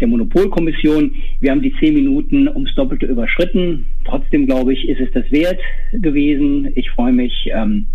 der 0.00 0.08
Monopolkommission. 0.08 1.14
Wir 1.40 1.50
haben 1.50 1.62
die 1.62 1.74
zehn 1.80 1.94
Minuten 1.94 2.48
ums 2.48 2.74
Doppelte 2.74 3.06
überschritten. 3.06 3.86
Trotzdem 4.04 4.46
glaube 4.46 4.72
ich, 4.72 4.88
ist 4.88 5.00
es 5.00 5.10
das 5.12 5.30
wert 5.32 5.60
gewesen. 5.92 6.70
Ich 6.76 6.90
freue 6.90 7.12
mich, 7.12 7.50
ähm, 7.52 7.86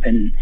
wenn 0.00 0.34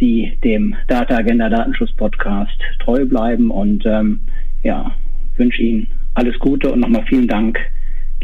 Sie 0.00 0.32
dem 0.44 0.74
Data 0.88 1.16
Agenda 1.16 1.48
Datenschutz 1.48 1.92
Podcast 1.92 2.58
treu 2.80 3.04
bleiben 3.04 3.50
und 3.50 3.84
ähm, 3.86 4.20
ja, 4.62 4.92
wünsche 5.36 5.62
Ihnen 5.62 5.88
alles 6.14 6.38
Gute 6.38 6.72
und 6.72 6.80
nochmal 6.80 7.04
vielen 7.08 7.28
Dank, 7.28 7.58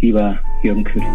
lieber 0.00 0.38
Jürgen 0.62 0.84
Kühling. 0.84 1.06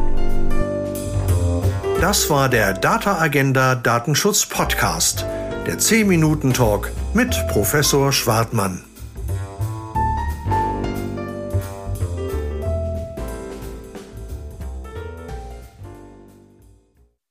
Das 2.02 2.30
war 2.30 2.48
der 2.48 2.74
Data 2.74 3.20
Agenda 3.20 3.76
Datenschutz 3.76 4.46
Podcast, 4.46 5.26
der 5.68 5.78
10 5.80 6.08
Minuten 6.08 6.54
Talk 6.54 6.92
mit 7.14 7.36
Professor 7.50 8.14
Schwartmann. 8.14 8.89